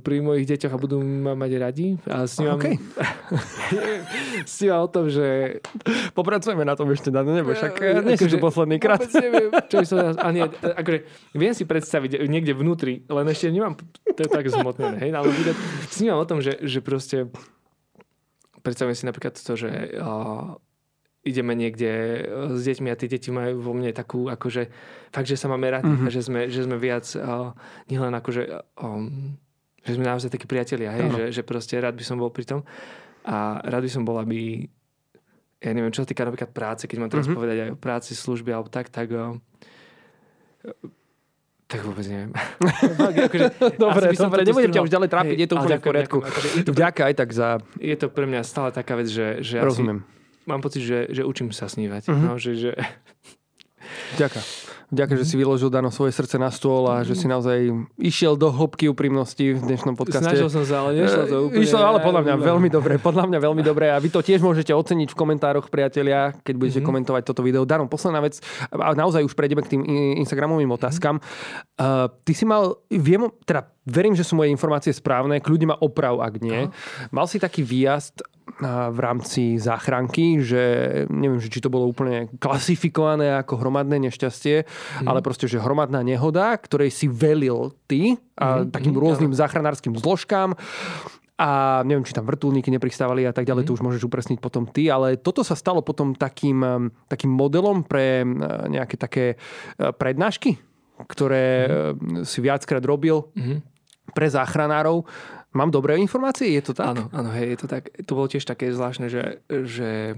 [0.03, 1.87] pri mojich deťoch a budú ma mať radi.
[2.03, 2.75] A snívam, okay.
[4.59, 5.59] snívam o tom, že...
[6.11, 9.07] Popracujeme na tom ešte, na nebo, však uh, nie akože, posledný krát.
[9.15, 9.97] neviem, čo by som...
[10.19, 14.99] A nie, akože, viem si predstaviť niekde vnútri, len ešte nemám to tak zmotnené.
[14.99, 15.31] Hej, ale
[15.87, 17.31] snívam o tom, že, že proste
[18.67, 20.59] predstavujem si napríklad to, že uh,
[21.21, 22.19] ideme niekde e,
[22.57, 24.67] s deťmi a tí deti majú vo mne takú, akože
[25.13, 26.07] fakt, že sa máme radi mm-hmm.
[26.07, 27.53] a že sme, že sme viac uh,
[27.85, 28.41] nielen akože
[28.81, 29.37] um,
[29.81, 32.61] že sme naozaj takí priatelia, hej, že, že proste rád by som bol pri tom
[33.25, 34.65] a rád by som bol, aby
[35.61, 37.37] ja neviem, čo sa týka napríklad práce, keď mám teraz mm-hmm.
[37.37, 39.37] povedať aj o práci, služby alebo tak, tak uh,
[41.71, 42.35] tak vôbec neviem.
[42.35, 43.47] akože,
[43.79, 46.17] dobre, dobre, nebudem ťa už ďalej trápiť, hej, je to úplne v poriadku.
[46.19, 47.47] Akože, Vďaka aj tak za...
[47.79, 50.03] Je to pre mňa stále taká vec, že, že Rozumiem.
[50.03, 50.20] Asi,
[50.51, 52.11] mám pocit, že, že učím sa snívať.
[52.11, 52.19] Uh-huh.
[52.19, 52.71] No, že, že...
[54.19, 54.45] Ďakujem.
[54.91, 57.63] Ďakujem, že si vyložil Dano svoje srdce na stôl a že si naozaj
[57.95, 60.35] išiel do hĺbky úprimnosti v dnešnom podcaste.
[60.35, 61.63] Snažil som sa, ale nešlo to úplne.
[61.63, 64.75] Išlo, ale podľa mňa veľmi dobre, podľa mňa veľmi dobre a vy to tiež môžete
[64.75, 66.91] oceniť v komentároch, priatelia, keď budete mm-hmm.
[66.91, 67.63] komentovať toto video.
[67.63, 69.81] Dano, posledná vec, a naozaj už prejdeme k tým
[70.19, 71.23] Instagramovým otázkam.
[71.23, 71.79] Mm-hmm.
[71.79, 76.19] Uh, ty si mal, viem, teda verím, že sú moje informácie správne, kľudne ma oprav,
[76.19, 76.67] ak nie.
[76.67, 77.09] Aha.
[77.15, 78.27] Mal si taký výjazd
[78.59, 80.63] v rámci záchranky, že
[81.07, 85.07] neviem, že či to bolo úplne klasifikované ako hromadné nešťastie, mm.
[85.07, 88.75] ale proste, že hromadná nehoda, ktorej si velil ty a mm.
[88.75, 89.01] takým mm.
[89.01, 90.57] rôznym záchranárskym zložkám
[91.41, 93.67] a neviem, či tam vrtulníky nepristávali a tak ďalej, mm.
[93.67, 98.21] to už môžeš upresniť potom ty, ale toto sa stalo potom takým, takým modelom pre
[98.69, 99.35] nejaké také e,
[99.89, 100.61] prednášky,
[101.09, 102.29] ktoré mm.
[102.29, 103.70] si viackrát robil mm.
[104.11, 105.03] Pre záchranárov
[105.51, 106.47] Mám dobré informácie?
[106.47, 106.95] Je to tak?
[106.95, 107.91] Áno, áno, hej, je to tak.
[108.07, 110.15] To bolo tiež také zvláštne, že, že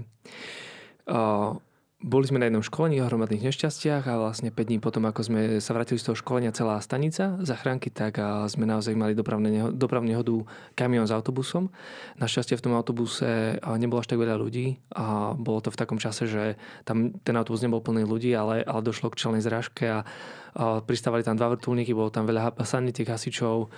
[1.10, 1.58] uh,
[2.02, 5.40] boli sme na jednom školení o hromadných nešťastiach a vlastne 5 dní potom, ako sme
[5.62, 10.12] sa vrátili z toho školenia celá stanica zachránky, tak a sme naozaj mali dopravne dopravnú
[10.12, 10.34] nehodu
[10.74, 11.72] kamión s autobusom.
[12.20, 16.28] Našťastie v tom autobuse nebolo až tak veľa ľudí a bolo to v takom čase,
[16.28, 19.98] že tam ten autobus nebol plný ľudí, ale, ale došlo k čelnej zrážke a,
[20.58, 23.72] a pristávali tam dva vrtulníky, bolo tam veľa sanitiek hasičov,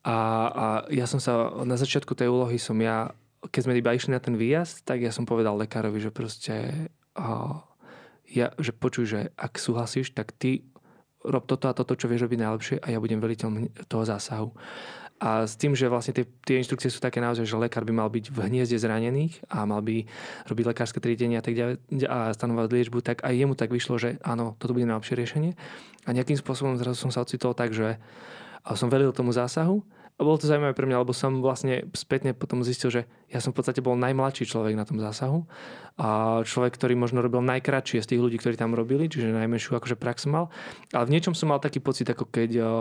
[0.00, 3.12] a, a ja som sa, na začiatku tej úlohy som ja,
[3.52, 6.88] keď sme iba išli na ten výjazd, tak ja som povedal lekárovi, že proste,
[7.20, 7.60] a,
[8.32, 10.64] ja, že počuj, že ak súhlasíš, tak ty
[11.20, 14.56] rob toto a toto, čo vieš robiť najlepšie a ja budem veliteľ toho zásahu.
[15.20, 18.08] A s tým, že vlastne tie, tie inštrukcie sú také naozaj, že lekár by mal
[18.08, 20.08] byť v hniezde zranených a mal by
[20.48, 21.76] robiť lekárske triedenie a tak ďalej
[22.08, 25.52] a stanovať liečbu, tak aj jemu tak vyšlo, že áno, toto bude najlepšie riešenie.
[26.08, 28.00] A nejakým spôsobom zrazu som sa ocitol tak, že
[28.64, 29.84] som velil tomu zásahu
[30.20, 33.02] a bolo to zaujímavé pre mňa, lebo som vlastne spätne potom zistil, že
[33.32, 35.48] ja som v podstate bol najmladší človek na tom zásahu
[35.96, 39.96] a človek, ktorý možno robil najkratšie z tých ľudí, ktorí tam robili, čiže najmenšiu akože
[39.96, 40.52] prax mal.
[40.92, 42.72] Ale v niečom som mal taký pocit, ako keď o,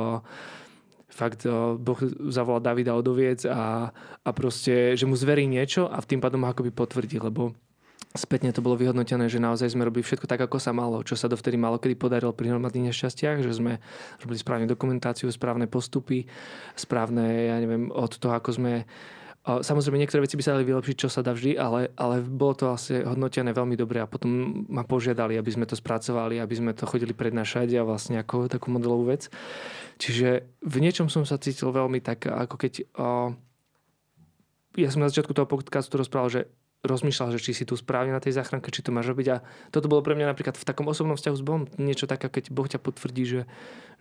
[1.07, 1.95] fakt o, Boh
[2.27, 6.51] zavolal Davida odoviec a, a proste, že mu zverí niečo a v tým pádom ho
[6.51, 7.55] akoby potvrdí, lebo
[8.09, 11.29] Spätne to bolo vyhodnotené, že naozaj sme robili všetko tak, ako sa malo, čo sa
[11.29, 13.77] dovtedy malo kedy podarilo pri hromadných nešťastiach, že sme
[14.17, 16.25] robili správne dokumentáciu, správne postupy,
[16.73, 18.89] správne, ja neviem, od toho, ako sme
[19.47, 22.63] Samozrejme, niektoré veci by sa dali vylepšiť, čo sa dá vždy, ale, ale bolo to
[22.69, 26.83] vlastne hodnotené veľmi dobre a potom ma požiadali, aby sme to spracovali, aby sme to
[26.83, 29.31] chodili prednášať a vlastne ako takú modelovú vec.
[29.97, 32.73] Čiže v niečom som sa cítil veľmi tak, ako keď...
[32.99, 33.33] O,
[34.77, 36.41] ja som na začiatku toho podcastu rozprával, že
[36.79, 39.27] rozmýšľal, že či si tu správne na tej záchranke, či to máš robiť.
[39.35, 42.55] A toto bolo pre mňa napríklad v takom osobnom vzťahu s Bohom niečo také, keď
[42.55, 43.41] Boh ťa potvrdí, že,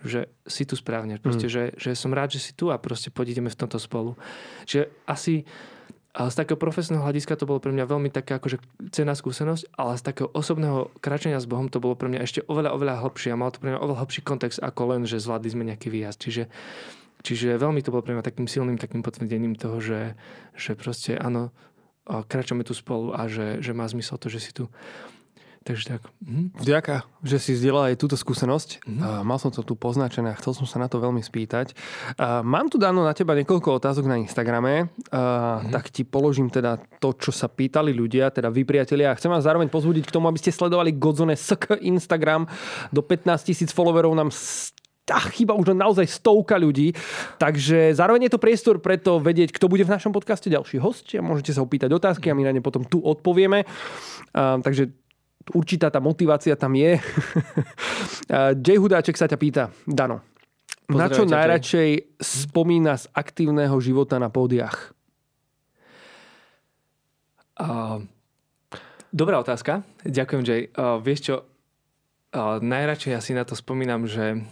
[0.07, 1.19] že si tu správne.
[1.19, 1.53] Proste, mm.
[1.53, 4.15] že, že som rád, že si tu a proste pôjdeme v tomto spolu.
[4.63, 5.43] Čiže asi
[6.19, 8.59] z takého profesného hľadiska to bolo pre mňa veľmi taká akože
[8.91, 12.75] cená skúsenosť, ale z takého osobného kračenia s Bohom to bolo pre mňa ešte oveľa,
[12.75, 15.69] oveľa hlbšie a mal to pre mňa oveľa hlbší kontext ako len, že zvládli sme
[15.71, 16.19] nejaký výjazd.
[16.19, 16.45] Čiže,
[17.23, 20.19] čiže veľmi to bolo pre mňa takým silným takým potvrdením toho, že,
[20.59, 21.55] že proste áno,
[22.25, 24.67] kračame tu spolu a že, že má zmysel to, že si tu.
[25.69, 26.03] Takže tak.
[26.25, 26.57] Mhm.
[26.65, 28.89] Vďaka, že si zdieľal aj túto skúsenosť.
[28.89, 29.01] Mhm.
[29.05, 31.77] Uh, mal som to tu poznačené a chcel som sa na to veľmi spýtať.
[32.17, 34.89] Uh, mám tu dáno na teba niekoľko otázok na Instagrame.
[35.13, 35.77] Uh, mhm.
[35.77, 39.13] Tak ti položím teda to, čo sa pýtali ľudia, teda vy priatelia.
[39.13, 42.49] Chcem vás zároveň pozbudiť k tomu, aby ste sledovali Godzone SK Instagram.
[42.89, 44.33] Do 15 tisíc followerov nám
[45.09, 46.93] tá chyba už naozaj stovka ľudí.
[47.41, 51.09] Takže zároveň je to priestor preto vedieť, kto bude v našom podcaste ďalší host.
[51.17, 53.65] A môžete sa opýtať otázky a my na ne potom tu odpovieme.
[54.37, 54.93] Uh, takže
[55.57, 57.01] určitá tá motivácia tam je.
[58.65, 60.21] Jay Hudáček sa ťa pýta, Dano,
[60.93, 64.93] na čo najradšej spomína z aktívneho života na pódiach?
[67.59, 68.05] Uh,
[69.11, 69.83] dobrá otázka.
[70.05, 70.63] Ďakujem, Jay.
[70.73, 71.35] Uh, vieš čo,
[72.63, 74.43] najradšej asi na to spomínam, že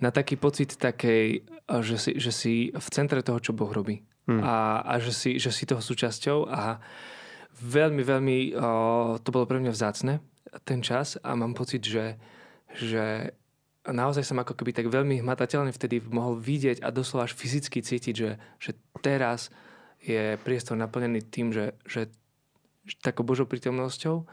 [0.00, 1.44] na taký pocit takej,
[1.84, 4.02] že si, že si v centre toho, čo Boh robí.
[4.26, 4.42] Hmm.
[4.42, 6.82] A, a že, si, že si toho súčasťou a
[7.62, 10.18] veľmi, veľmi uh, to bolo pre mňa vzácne
[10.66, 12.18] ten čas a mám pocit, že,
[12.74, 13.34] že
[13.86, 18.14] naozaj som ako keby tak veľmi hmatateľne vtedy mohol vidieť a doslova až fyzicky cítiť,
[18.14, 19.52] že, že teraz
[20.02, 22.10] je priestor naplnený tým, že, že,
[22.82, 24.26] že takou Božou prítomnosťou.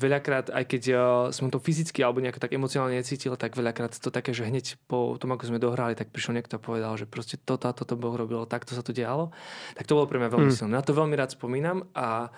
[0.00, 4.08] Veľakrát, aj keď ja som to fyzicky alebo nejako tak emocionálne necítil, tak veľakrát to
[4.08, 7.36] také, že hneď po tom, ako sme dohrali, tak prišiel niekto a povedal, že proste
[7.36, 9.30] toto a toto Boh robil, takto sa to dialo.
[9.76, 10.56] Tak to bolo pre mňa veľmi mm.
[10.56, 10.72] silné.
[10.74, 12.32] Na to veľmi rád spomínam a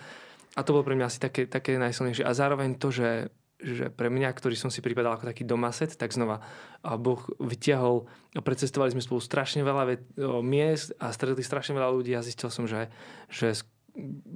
[0.54, 2.22] a to bolo pre mňa asi také, také najsilnejšie.
[2.22, 6.14] A zároveň to, že, že pre mňa, ktorý som si pripadal ako taký domaset, tak
[6.14, 6.46] znova
[6.94, 8.06] Boh vytiahol,
[8.38, 9.98] precestovali sme spolu strašne veľa
[10.46, 12.86] miest a stretli strašne veľa ľudí a zistil som, že,
[13.26, 13.66] že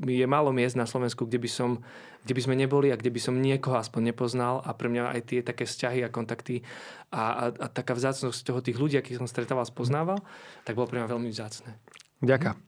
[0.06, 1.70] je málo miest na Slovensku, kde by, som,
[2.22, 5.20] kde by sme neboli a kde by som niekoho aspoň nepoznal a pre mňa aj
[5.26, 6.62] tie také vzťahy a kontakty
[7.10, 10.22] a, a, a taká vzácnosť toho tých ľudí, akých som stretával, spoznával,
[10.62, 11.74] tak bolo pre mňa veľmi vzácne.
[12.18, 12.58] Ďaká.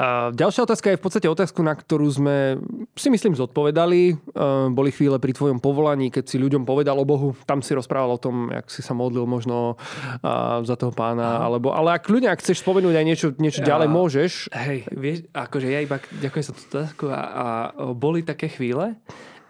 [0.00, 2.56] A ďalšia otázka je v podstate otázku, na ktorú sme
[2.96, 4.16] si myslím zodpovedali.
[4.72, 7.36] Boli chvíle pri tvojom povolaní, keď si ľuďom povedal o Bohu.
[7.44, 9.76] Tam si rozprával o tom, jak si sa modlil možno
[10.64, 11.44] za toho pána.
[11.44, 14.32] Alebo, ale ak ľudia, ak chceš spomenúť aj niečo, niečo ja, ďalej, môžeš.
[14.56, 17.46] Hej, vieš, akože ja iba ďakujem za tú otázku a, a
[17.92, 18.96] boli také chvíle,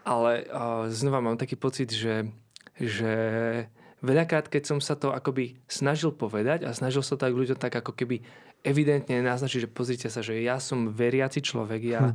[0.02, 2.26] ale a znova mám taký pocit, že,
[2.82, 3.14] že
[4.02, 7.94] veľakrát, keď som sa to akoby snažil povedať a snažil sa tak ľuďom tak ako
[7.94, 8.26] keby
[8.66, 12.14] evidentne naznačiť, že pozrite sa, že ja som veriaci človek, ja, hm.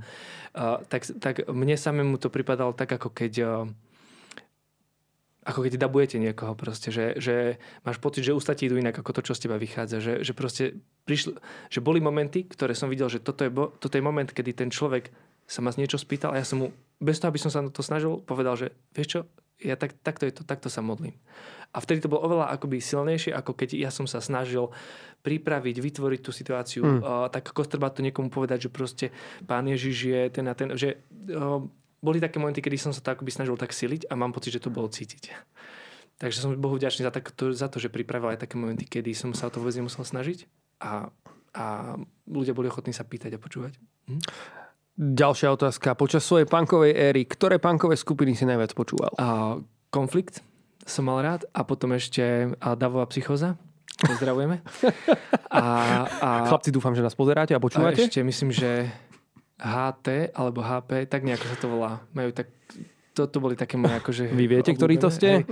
[0.59, 3.71] uh, tak, tak mne samému to pripadalo tak, ako keď uh,
[5.41, 9.09] ako keď dabujete niekoho proste, že, že máš pocit, že ústa ti idú inak ako
[9.09, 9.97] to, čo z teba vychádza.
[9.97, 10.63] Že, že proste
[11.09, 11.33] prišli,
[11.65, 14.69] že boli momenty, ktoré som videl, že toto je, bo, toto je moment, kedy ten
[14.69, 15.09] človek
[15.49, 16.67] sa ma z niečo spýtal a ja som mu,
[17.01, 19.19] bez toho, aby som sa na to snažil, povedal, že vieš čo,
[19.61, 21.15] ja tak, takto, je to, takto sa modlím.
[21.71, 24.73] A vtedy to bolo oveľa akoby silnejšie, ako keď ja som sa snažil
[25.23, 26.99] pripraviť, vytvoriť tú situáciu, mm.
[26.99, 29.05] uh, tak ako treba to niekomu povedať, že proste
[29.47, 30.99] pán Ježiš je ten a ten, že
[31.31, 31.63] uh,
[32.01, 34.63] boli také momenty, kedy som sa to akoby snažil tak siliť a mám pocit, že
[34.65, 35.31] to bolo cítiť.
[36.17, 39.13] Takže som Bohu vďačný za, tak, to, za to, že pripravil aj také momenty, kedy
[39.13, 40.49] som sa o to vôbec nemusel snažiť
[40.81, 41.09] a,
[41.53, 41.65] a
[42.29, 43.77] ľudia boli ochotní sa pýtať a počúvať.
[44.09, 44.21] Hm?
[44.99, 45.95] Ďalšia otázka.
[45.95, 49.15] Počas svojej punkovej éry, ktoré punkové skupiny si najviac počúval?
[49.15, 50.43] Uh, konflikt
[50.83, 53.55] som mal rád a potom ešte Davová psychoza.
[54.01, 54.65] Pozdravujeme.
[55.51, 57.99] A, a, Chlapci, dúfam, že nás pozeráte a počúvate.
[57.99, 58.87] A ešte myslím, že
[59.59, 61.99] HT alebo HP, tak nejako sa to volá.
[62.15, 62.47] Majú tak
[63.11, 64.23] toto boli také moje akože...
[64.31, 65.43] Vy viete, ktorí to ste?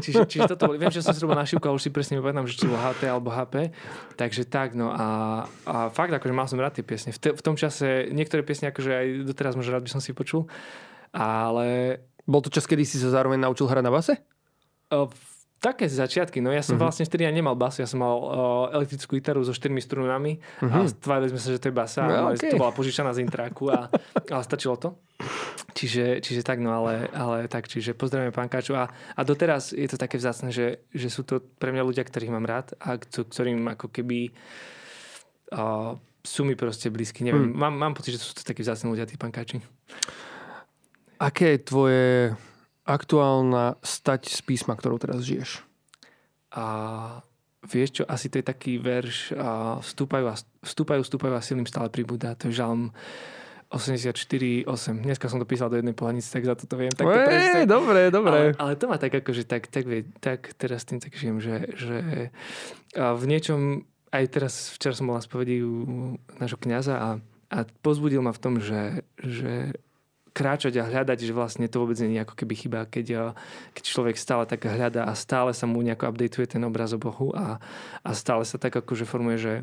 [0.00, 0.80] Čiže, čiže toto boli...
[0.80, 3.02] Viem, že som si robil našivku a už si presne nepamätám, že či bolo HT
[3.04, 3.76] alebo HP.
[4.16, 5.06] Takže tak, no a,
[5.68, 7.12] a fakt, akože mal som rád tie piesne.
[7.12, 10.16] V, te, v tom čase niektoré piesne akože aj doteraz možno rád by som si
[10.16, 10.48] počul,
[11.12, 12.00] ale...
[12.24, 14.16] Bol to čas, kedy si sa zároveň naučil hrať na base?
[15.64, 16.44] Také začiatky.
[16.44, 16.92] No ja som uh-huh.
[16.92, 18.28] vlastne vtedy ani nemal bas, ja som mal uh,
[18.76, 20.84] elektrickú gitaru so štyrmi strunami uh-huh.
[20.84, 22.04] a tvárili sme sa, že to je basa.
[22.04, 22.52] No, okay.
[22.52, 23.88] To bola požičaná z intráku, a,
[24.28, 25.00] ale stačilo to.
[25.72, 29.88] Čiže, čiže tak, no ale, ale tak, čiže pozdravujeme pán Káču a, a doteraz je
[29.88, 33.64] to také vzácne, že, že sú to pre mňa ľudia, ktorých mám rád a ktorým
[33.72, 34.30] ako keby
[35.56, 37.24] uh, sú mi proste blízky.
[37.24, 37.56] Neviem, hmm.
[37.56, 39.64] mám, mám pocit, že sú to takí vzácne ľudia, tí pankáči.
[41.18, 42.04] Aké je tvoje
[42.84, 45.64] aktuálna stať z písma, ktorou teraz žiješ?
[46.54, 46.64] A
[47.64, 51.88] vieš čo, asi to je taký verš a vstúpajú, a, vstúpajú, vstúpajú a silným stále
[51.88, 52.36] pribúda.
[52.38, 52.92] To je žalm
[53.72, 54.14] 84,
[54.70, 55.02] 8.
[55.02, 56.94] Dneska som to písal do jednej pohľadnice, tak za to to viem.
[56.94, 57.66] Tak to presne.
[57.66, 58.54] dobre, dobre.
[58.54, 61.74] Ale, ale to má tak akože tak, tak, vie, tak teraz tým tak žijem, že,
[61.74, 61.98] že
[62.94, 63.82] a v niečom,
[64.14, 67.08] aj teraz včera som bol na spovedi u nášho kniaza a,
[67.50, 69.74] a pozbudil ma v tom, že, že
[70.34, 73.38] kráčať a hľadať, že vlastne to vôbec nie je ako keby chyba, keď,
[73.70, 77.30] keď človek stále tak hľadá a stále sa mu nejako updateuje ten obraz o Bohu
[77.38, 77.62] a,
[78.02, 79.54] a stále sa tak akože formuje, že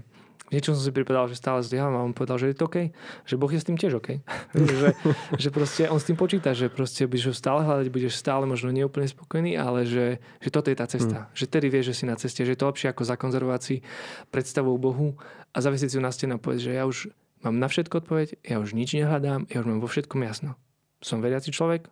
[0.51, 2.91] v niečom som si pripadal, že stále zlyhávam a on povedal, že je to OK,
[3.23, 4.19] že Boh je s tým tiež OK.
[4.79, 4.91] že,
[5.39, 8.67] že proste on s tým počíta, že proste budeš ho stále hľadať, budeš stále možno
[8.67, 11.23] neúplne spokojný, ale že, že toto je tá cesta.
[11.23, 11.31] Hmm.
[11.31, 13.75] Že tedy vieš, že si na ceste, že je to lepšie ako zakonzervovať si
[14.27, 15.15] predstavu Bohu
[15.55, 17.07] a zavesiť si ju na stenu a povedať, že ja už
[17.41, 20.57] mám na všetko odpoveď, ja už nič nehľadám, ja už mám vo všetkom jasno.
[21.01, 21.89] Som veriaci človek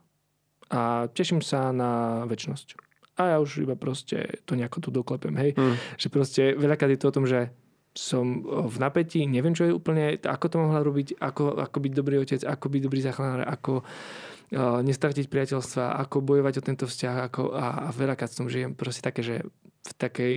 [0.70, 2.78] a teším sa na väčnosť.
[3.20, 5.52] A ja už iba proste to nejako tu doklepem, hej.
[5.58, 5.76] Hmm.
[6.00, 7.52] Že proste veľakrát je to o tom, že
[7.91, 12.16] som v napätí, neviem, čo je úplne, ako to mohla robiť, ako, ako byť dobrý
[12.22, 17.52] otec, ako byť dobrý záchranár, ako uh, nestratiť priateľstva, ako bojovať o tento vzťah ako,
[17.52, 19.36] a, a veľakrát som žijem proste také, že
[19.84, 20.34] v, takej,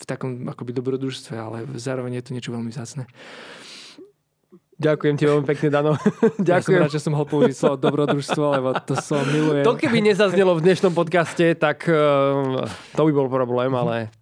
[0.00, 3.04] v takom akoby dobrodružstve, ale zároveň je to niečo veľmi vzácne.
[4.84, 5.92] Ďakujem ti veľmi pekne, Dano.
[6.36, 6.44] Ďakujem.
[6.44, 9.64] Ja som rád, že som mohol použiť slovo dobrodružstvo, lebo to som milujem.
[9.64, 14.12] To keby nezaznelo v dnešnom podcaste, tak uh, to by bol problém, ale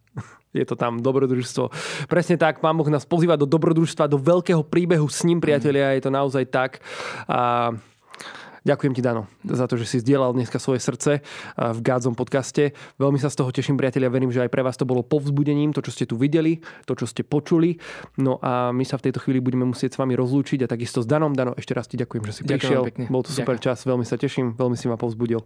[0.55, 1.73] je to tam dobrodružstvo.
[2.07, 6.03] Presne tak, Pán Boh nás pozýva do dobrodružstva, do veľkého príbehu s ním, priatelia, je
[6.07, 6.79] to naozaj tak.
[7.27, 7.73] A
[8.63, 11.19] Ďakujem ti, Dano, za to, že si zdieľal dneska svoje srdce
[11.59, 12.71] v Gádzom podcaste.
[12.95, 14.07] Veľmi sa z toho teším, priatelia.
[14.07, 17.11] Verím, že aj pre vás to bolo povzbudením, to, čo ste tu videli, to, čo
[17.11, 17.83] ste počuli.
[18.23, 21.11] No a my sa v tejto chvíli budeme musieť s vami rozlúčiť a takisto s
[21.11, 21.35] Danom.
[21.35, 22.83] Dano, ešte raz ti ďakujem, že si ďakujem prišiel.
[22.87, 23.05] Pekne.
[23.11, 23.67] Bol to super ďakujem.
[23.67, 25.43] čas, veľmi sa teším, veľmi si ma povzbudil.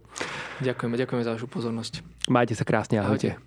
[0.61, 2.05] Ďakujeme, ďakujeme za vašu pozornosť.
[2.29, 3.33] Majte sa krásne, ahojte.
[3.33, 3.45] ahojte.